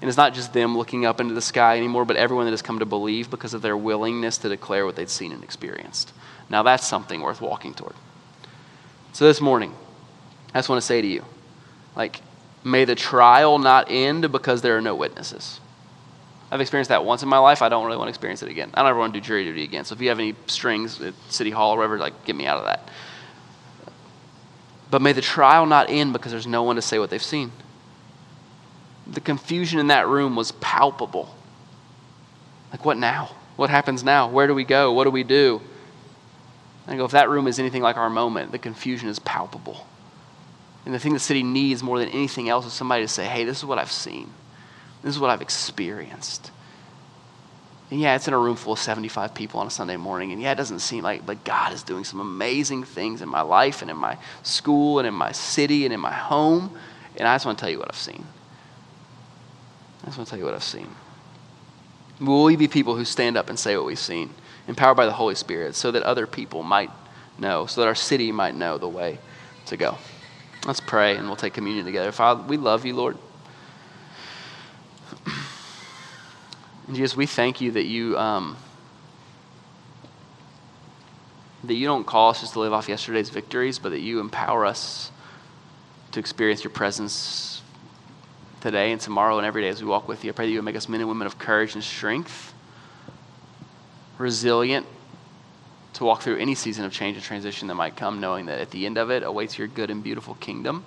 And 0.00 0.08
it's 0.08 0.16
not 0.16 0.34
just 0.34 0.52
them 0.52 0.78
looking 0.78 1.04
up 1.04 1.20
into 1.20 1.34
the 1.34 1.42
sky 1.42 1.76
anymore, 1.76 2.04
but 2.04 2.14
everyone 2.14 2.44
that 2.44 2.52
has 2.52 2.62
come 2.62 2.78
to 2.78 2.86
believe 2.86 3.30
because 3.30 3.54
of 3.54 3.62
their 3.62 3.76
willingness 3.76 4.38
to 4.38 4.48
declare 4.48 4.86
what 4.86 4.94
they'd 4.94 5.10
seen 5.10 5.32
and 5.32 5.42
experienced. 5.42 6.12
Now, 6.48 6.62
that's 6.62 6.86
something 6.86 7.22
worth 7.22 7.40
walking 7.40 7.74
toward. 7.74 7.96
So, 9.14 9.24
this 9.24 9.40
morning, 9.40 9.74
I 10.54 10.58
just 10.58 10.68
want 10.68 10.80
to 10.80 10.86
say 10.86 11.02
to 11.02 11.08
you, 11.08 11.24
like, 11.96 12.20
may 12.64 12.84
the 12.84 12.94
trial 12.94 13.58
not 13.58 13.86
end 13.90 14.30
because 14.32 14.62
there 14.62 14.76
are 14.76 14.80
no 14.80 14.94
witnesses. 14.94 15.60
I've 16.50 16.60
experienced 16.60 16.88
that 16.88 17.04
once 17.04 17.22
in 17.22 17.28
my 17.28 17.38
life. 17.38 17.60
I 17.60 17.68
don't 17.68 17.84
really 17.84 17.98
want 17.98 18.08
to 18.08 18.10
experience 18.10 18.42
it 18.42 18.48
again. 18.48 18.70
I 18.72 18.80
don't 18.80 18.90
ever 18.90 18.98
want 18.98 19.12
to 19.12 19.20
do 19.20 19.24
jury 19.24 19.44
duty 19.44 19.64
again. 19.64 19.84
So 19.84 19.94
if 19.94 20.00
you 20.00 20.08
have 20.08 20.18
any 20.18 20.34
strings 20.46 21.00
at 21.00 21.14
City 21.28 21.50
Hall 21.50 21.72
or 21.72 21.76
whatever, 21.76 21.98
like 21.98 22.24
get 22.24 22.36
me 22.36 22.46
out 22.46 22.58
of 22.58 22.64
that. 22.64 22.88
But 24.90 25.02
may 25.02 25.12
the 25.12 25.20
trial 25.20 25.66
not 25.66 25.90
end 25.90 26.14
because 26.14 26.32
there's 26.32 26.46
no 26.46 26.62
one 26.62 26.76
to 26.76 26.82
say 26.82 26.98
what 26.98 27.10
they've 27.10 27.22
seen. 27.22 27.52
The 29.06 29.20
confusion 29.20 29.78
in 29.78 29.88
that 29.88 30.08
room 30.08 30.36
was 30.36 30.52
palpable. 30.52 31.34
Like, 32.70 32.84
what 32.84 32.96
now? 32.96 33.34
What 33.56 33.70
happens 33.70 34.04
now? 34.04 34.28
Where 34.28 34.46
do 34.46 34.54
we 34.54 34.64
go? 34.64 34.92
What 34.92 35.04
do 35.04 35.10
we 35.10 35.24
do? 35.24 35.60
I 36.86 36.96
go, 36.96 37.04
if 37.04 37.10
that 37.10 37.28
room 37.28 37.46
is 37.46 37.58
anything 37.58 37.82
like 37.82 37.98
our 37.98 38.08
moment, 38.08 38.50
the 38.52 38.58
confusion 38.58 39.10
is 39.10 39.18
palpable. 39.18 39.86
And 40.88 40.94
the 40.94 40.98
thing 40.98 41.12
the 41.12 41.18
city 41.18 41.42
needs 41.42 41.82
more 41.82 41.98
than 41.98 42.08
anything 42.08 42.48
else 42.48 42.64
is 42.64 42.72
somebody 42.72 43.02
to 43.02 43.08
say, 43.08 43.26
hey, 43.26 43.44
this 43.44 43.58
is 43.58 43.64
what 43.66 43.76
I've 43.76 43.92
seen. 43.92 44.32
This 45.02 45.14
is 45.14 45.20
what 45.20 45.28
I've 45.28 45.42
experienced. 45.42 46.50
And 47.90 48.00
yeah, 48.00 48.16
it's 48.16 48.26
in 48.26 48.32
a 48.32 48.38
room 48.38 48.56
full 48.56 48.72
of 48.72 48.78
75 48.78 49.34
people 49.34 49.60
on 49.60 49.66
a 49.66 49.70
Sunday 49.70 49.98
morning. 49.98 50.32
And 50.32 50.40
yeah, 50.40 50.52
it 50.52 50.54
doesn't 50.54 50.78
seem 50.78 51.04
like, 51.04 51.26
but 51.26 51.44
God 51.44 51.74
is 51.74 51.82
doing 51.82 52.04
some 52.04 52.20
amazing 52.20 52.84
things 52.84 53.20
in 53.20 53.28
my 53.28 53.42
life 53.42 53.82
and 53.82 53.90
in 53.90 53.98
my 53.98 54.16
school 54.42 54.98
and 54.98 55.06
in 55.06 55.12
my 55.12 55.30
city 55.30 55.84
and 55.84 55.92
in 55.92 56.00
my 56.00 56.14
home. 56.14 56.74
And 57.18 57.28
I 57.28 57.34
just 57.34 57.44
want 57.44 57.58
to 57.58 57.62
tell 57.62 57.70
you 57.70 57.80
what 57.80 57.90
I've 57.90 57.94
seen. 57.94 58.24
I 60.04 60.06
just 60.06 60.16
want 60.16 60.26
to 60.28 60.30
tell 60.30 60.38
you 60.38 60.46
what 60.46 60.54
I've 60.54 60.62
seen. 60.62 60.88
Will 62.18 62.44
we 62.44 62.56
be 62.56 62.66
people 62.66 62.96
who 62.96 63.04
stand 63.04 63.36
up 63.36 63.50
and 63.50 63.58
say 63.58 63.76
what 63.76 63.84
we've 63.84 63.98
seen, 63.98 64.30
empowered 64.66 64.96
by 64.96 65.04
the 65.04 65.12
Holy 65.12 65.34
Spirit, 65.34 65.74
so 65.74 65.90
that 65.90 66.02
other 66.04 66.26
people 66.26 66.62
might 66.62 66.90
know, 67.38 67.66
so 67.66 67.82
that 67.82 67.88
our 67.88 67.94
city 67.94 68.32
might 68.32 68.54
know 68.54 68.78
the 68.78 68.88
way 68.88 69.18
to 69.66 69.76
go? 69.76 69.98
Let's 70.68 70.80
pray 70.80 71.16
and 71.16 71.26
we'll 71.26 71.36
take 71.36 71.54
communion 71.54 71.86
together. 71.86 72.12
Father, 72.12 72.42
we 72.42 72.58
love 72.58 72.84
you, 72.84 72.94
Lord. 72.94 73.16
And 76.86 76.94
Jesus, 76.94 77.16
we 77.16 77.24
thank 77.24 77.62
you 77.62 77.70
that 77.70 77.86
you 77.86 78.18
um, 78.18 78.54
that 81.64 81.72
you 81.72 81.86
don't 81.86 82.04
call 82.04 82.28
us 82.28 82.42
just 82.42 82.52
to 82.52 82.60
live 82.60 82.74
off 82.74 82.86
yesterday's 82.86 83.30
victories, 83.30 83.78
but 83.78 83.88
that 83.92 84.00
you 84.00 84.20
empower 84.20 84.66
us 84.66 85.10
to 86.12 86.20
experience 86.20 86.62
your 86.62 86.70
presence 86.70 87.62
today 88.60 88.92
and 88.92 89.00
tomorrow 89.00 89.38
and 89.38 89.46
every 89.46 89.62
day 89.62 89.68
as 89.68 89.80
we 89.80 89.88
walk 89.88 90.06
with 90.06 90.22
you. 90.22 90.28
I 90.28 90.34
pray 90.34 90.44
that 90.44 90.52
you 90.52 90.58
would 90.58 90.66
make 90.66 90.76
us 90.76 90.86
men 90.86 91.00
and 91.00 91.08
women 91.08 91.26
of 91.26 91.38
courage 91.38 91.76
and 91.76 91.82
strength, 91.82 92.52
resilient 94.18 94.84
to 95.98 96.04
walk 96.04 96.22
through 96.22 96.36
any 96.38 96.54
season 96.54 96.84
of 96.84 96.92
change 96.92 97.16
and 97.16 97.24
transition 97.24 97.68
that 97.68 97.74
might 97.74 97.96
come, 97.96 98.20
knowing 98.20 98.46
that 98.46 98.60
at 98.60 98.70
the 98.70 98.86
end 98.86 98.98
of 98.98 99.10
it 99.10 99.24
awaits 99.24 99.58
your 99.58 99.66
good 99.66 99.90
and 99.90 100.02
beautiful 100.02 100.34
kingdom. 100.36 100.84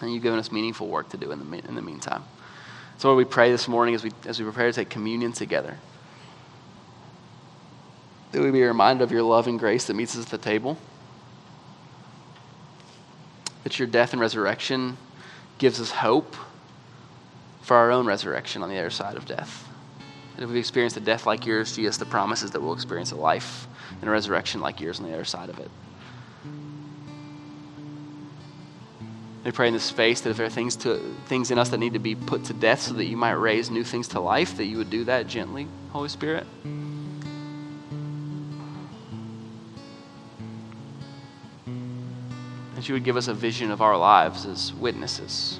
And 0.00 0.12
you've 0.12 0.22
given 0.22 0.38
us 0.38 0.52
meaningful 0.52 0.86
work 0.86 1.08
to 1.10 1.16
do 1.16 1.32
in 1.32 1.50
the, 1.50 1.68
in 1.68 1.74
the 1.74 1.82
meantime. 1.82 2.22
So, 2.98 3.08
Lord, 3.08 3.18
we 3.18 3.24
pray 3.24 3.50
this 3.50 3.66
morning 3.66 3.96
as 3.96 4.04
we, 4.04 4.12
as 4.26 4.38
we 4.38 4.44
prepare 4.44 4.68
to 4.68 4.72
take 4.72 4.90
communion 4.90 5.32
together 5.32 5.76
that 8.32 8.42
we 8.42 8.50
be 8.50 8.62
reminded 8.62 9.02
of 9.02 9.10
your 9.10 9.22
love 9.22 9.46
and 9.46 9.58
grace 9.58 9.86
that 9.86 9.94
meets 9.94 10.16
us 10.16 10.24
at 10.24 10.30
the 10.30 10.38
table. 10.38 10.78
That 13.64 13.78
your 13.78 13.88
death 13.88 14.12
and 14.12 14.20
resurrection 14.20 14.96
gives 15.58 15.80
us 15.80 15.90
hope 15.90 16.36
for 17.62 17.76
our 17.76 17.90
own 17.90 18.06
resurrection 18.06 18.62
on 18.62 18.68
the 18.68 18.78
other 18.78 18.90
side 18.90 19.16
of 19.16 19.26
death. 19.26 19.67
And 20.38 20.44
if 20.44 20.50
we've 20.50 20.60
experienced 20.60 20.96
a 20.96 21.00
death 21.00 21.26
like 21.26 21.46
yours, 21.46 21.74
Jesus, 21.74 21.96
the 21.96 22.06
promise 22.06 22.44
is 22.44 22.52
that 22.52 22.62
we'll 22.62 22.72
experience 22.72 23.10
a 23.10 23.16
life 23.16 23.66
and 24.00 24.08
a 24.08 24.12
resurrection 24.12 24.60
like 24.60 24.80
yours 24.80 25.00
on 25.00 25.06
the 25.06 25.12
other 25.12 25.24
side 25.24 25.48
of 25.48 25.58
it. 25.58 25.68
We 29.44 29.50
pray 29.50 29.66
in 29.66 29.74
this 29.74 29.82
space 29.82 30.20
that 30.20 30.30
if 30.30 30.36
there 30.36 30.46
are 30.46 30.50
things, 30.50 30.76
to, 30.76 31.00
things 31.26 31.50
in 31.50 31.58
us 31.58 31.70
that 31.70 31.78
need 31.78 31.94
to 31.94 31.98
be 31.98 32.14
put 32.14 32.44
to 32.44 32.52
death 32.52 32.82
so 32.82 32.94
that 32.94 33.06
you 33.06 33.16
might 33.16 33.32
raise 33.32 33.68
new 33.68 33.82
things 33.82 34.06
to 34.08 34.20
life, 34.20 34.56
that 34.58 34.66
you 34.66 34.76
would 34.76 34.90
do 34.90 35.02
that 35.04 35.26
gently, 35.26 35.66
Holy 35.90 36.08
Spirit. 36.08 36.46
That 42.76 42.88
you 42.88 42.94
would 42.94 43.02
give 43.02 43.16
us 43.16 43.26
a 43.26 43.34
vision 43.34 43.72
of 43.72 43.82
our 43.82 43.96
lives 43.96 44.46
as 44.46 44.72
witnesses. 44.72 45.58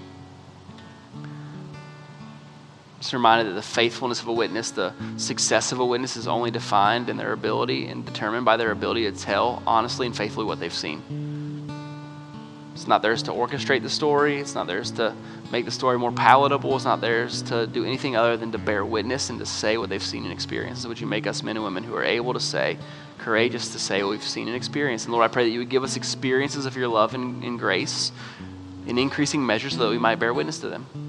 Just 3.08 3.14
reminded 3.14 3.46
that 3.46 3.54
the 3.54 3.62
faithfulness 3.62 4.20
of 4.20 4.28
a 4.28 4.32
witness, 4.34 4.70
the 4.70 4.92
success 5.16 5.72
of 5.72 5.80
a 5.80 5.86
witness 5.86 6.18
is 6.18 6.28
only 6.28 6.50
defined 6.50 7.08
in 7.08 7.16
their 7.16 7.32
ability 7.32 7.86
and 7.86 8.04
determined 8.04 8.44
by 8.44 8.58
their 8.58 8.70
ability 8.70 9.10
to 9.10 9.18
tell 9.18 9.62
honestly 9.66 10.04
and 10.04 10.14
faithfully 10.14 10.44
what 10.44 10.60
they've 10.60 10.70
seen. 10.70 11.72
It's 12.74 12.86
not 12.86 13.00
theirs 13.00 13.22
to 13.22 13.32
orchestrate 13.32 13.80
the 13.80 13.88
story. 13.88 14.38
It's 14.38 14.54
not 14.54 14.66
theirs 14.66 14.90
to 14.90 15.14
make 15.50 15.64
the 15.64 15.70
story 15.70 15.98
more 15.98 16.12
palatable. 16.12 16.76
It's 16.76 16.84
not 16.84 17.00
theirs 17.00 17.40
to 17.44 17.66
do 17.66 17.82
anything 17.82 18.14
other 18.14 18.36
than 18.36 18.52
to 18.52 18.58
bear 18.58 18.84
witness 18.84 19.30
and 19.30 19.38
to 19.38 19.46
say 19.46 19.78
what 19.78 19.88
they've 19.88 20.02
seen 20.02 20.24
and 20.24 20.32
experienced. 20.34 20.82
So 20.82 20.90
would 20.90 21.00
you 21.00 21.06
make 21.06 21.26
us 21.26 21.42
men 21.42 21.56
and 21.56 21.64
women 21.64 21.84
who 21.84 21.96
are 21.96 22.04
able 22.04 22.34
to 22.34 22.40
say, 22.40 22.76
courageous 23.16 23.72
to 23.72 23.78
say 23.78 24.02
what 24.02 24.10
we've 24.10 24.22
seen 24.22 24.48
and 24.48 24.54
experienced? 24.54 25.06
And 25.06 25.14
Lord, 25.14 25.24
I 25.24 25.32
pray 25.32 25.44
that 25.44 25.50
you 25.50 25.60
would 25.60 25.70
give 25.70 25.82
us 25.82 25.96
experiences 25.96 26.66
of 26.66 26.76
your 26.76 26.88
love 26.88 27.14
and, 27.14 27.42
and 27.42 27.58
grace 27.58 28.12
in 28.86 28.98
increasing 28.98 29.46
measure 29.46 29.70
so 29.70 29.78
that 29.78 29.88
we 29.88 29.96
might 29.96 30.16
bear 30.16 30.34
witness 30.34 30.58
to 30.58 30.68
them. 30.68 31.07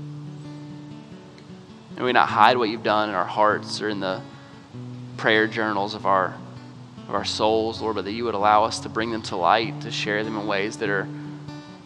And 2.00 2.06
we 2.06 2.14
not 2.14 2.30
hide 2.30 2.58
what 2.58 2.70
you've 2.70 2.82
done 2.82 3.10
in 3.10 3.16
our 3.16 3.26
hearts 3.26 3.82
or 3.82 3.90
in 3.90 4.00
the 4.00 4.22
prayer 5.18 5.48
journals 5.48 5.96
of 5.96 6.06
our 6.06 6.34
of 7.10 7.14
our 7.16 7.26
souls, 7.26 7.82
Lord, 7.82 7.96
but 7.96 8.06
that 8.06 8.14
you 8.14 8.24
would 8.24 8.36
allow 8.36 8.64
us 8.64 8.80
to 8.82 8.90
bring 8.90 9.12
them 9.12 9.22
to 9.24 9.36
light, 9.36 9.82
to 9.82 9.92
share 9.92 10.24
them 10.24 10.38
in 10.38 10.48
ways 10.48 10.78
that 10.78 10.88
are 10.88 11.10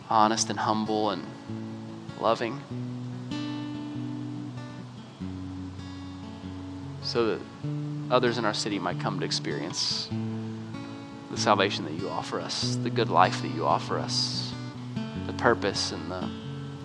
honest 0.10 0.52
and 0.52 0.60
humble 0.60 1.10
and 1.10 1.26
loving. 2.20 2.62
So 7.02 7.26
that 7.26 7.40
others 8.12 8.38
in 8.38 8.46
our 8.46 8.54
city 8.54 8.78
might 8.78 9.00
come 9.00 9.20
to 9.20 9.26
experience 9.26 10.10
the 11.32 11.38
salvation 11.38 11.86
that 11.86 11.94
you 11.94 12.08
offer 12.08 12.40
us, 12.40 12.76
the 12.76 12.92
good 12.92 13.10
life 13.10 13.42
that 13.42 13.56
you 13.56 13.66
offer 13.66 13.98
us, 13.98 14.54
the 15.26 15.34
purpose 15.34 15.92
and 15.92 16.12
the 16.12 16.30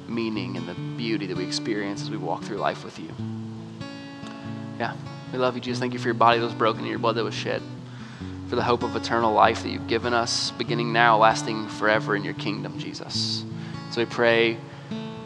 meaning 0.09 0.57
and 0.57 0.67
the 0.69 0.75
beauty 0.75 1.27
that 1.27 1.37
we 1.37 1.45
experience 1.45 2.03
as 2.03 2.11
we 2.11 2.17
walk 2.17 2.43
through 2.43 2.59
life 2.59 2.85
with 2.85 2.99
you. 2.99 3.11
Yeah, 4.79 4.95
we 5.33 5.39
love 5.39 5.55
you, 5.55 5.61
Jesus. 5.61 5.81
Thank 5.81 5.93
you 5.93 5.99
for 5.99 6.09
your 6.09 6.15
body 6.15 6.39
that 6.39 6.45
was 6.45 6.55
broken 6.55 6.81
and 6.81 6.91
your 6.91 6.99
blood 6.99 7.17
that 7.17 7.25
was 7.25 7.35
shed 7.35 7.63
for 8.49 8.57
the 8.57 8.63
hope 8.63 8.83
of 8.83 8.97
eternal 8.97 9.33
life 9.33 9.63
that 9.63 9.69
you've 9.69 9.87
given 9.87 10.15
us, 10.15 10.53
beginning 10.53 10.93
now, 10.93 11.19
lasting 11.19 11.69
forever 11.69 12.17
in 12.17 12.25
your 12.25 12.35
kingdom, 12.35 12.79
Jesus. 12.79 13.45
So 13.91 14.01
we 14.01 14.07
pray, 14.07 14.57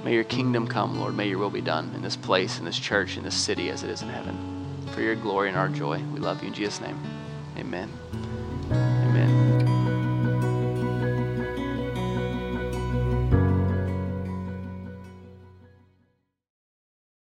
may 0.04 0.12
your 0.14 0.24
kingdom 0.24 0.66
come, 0.66 0.98
Lord. 0.98 1.14
May 1.16 1.28
your 1.28 1.38
will 1.38 1.50
be 1.50 1.60
done 1.60 1.92
in 1.94 2.02
this 2.02 2.16
place, 2.16 2.58
in 2.58 2.64
this 2.64 2.78
church, 2.78 3.16
in 3.16 3.22
this 3.22 3.36
city 3.36 3.70
as 3.70 3.84
it 3.84 3.90
is 3.90 4.02
in 4.02 4.08
heaven. 4.08 4.86
For 4.92 5.00
your 5.00 5.14
glory 5.14 5.48
and 5.48 5.56
our 5.56 5.68
joy, 5.68 6.02
we 6.12 6.18
love 6.18 6.42
you 6.42 6.48
in 6.48 6.54
Jesus' 6.54 6.80
name. 6.80 7.00
Amen. 7.56 8.11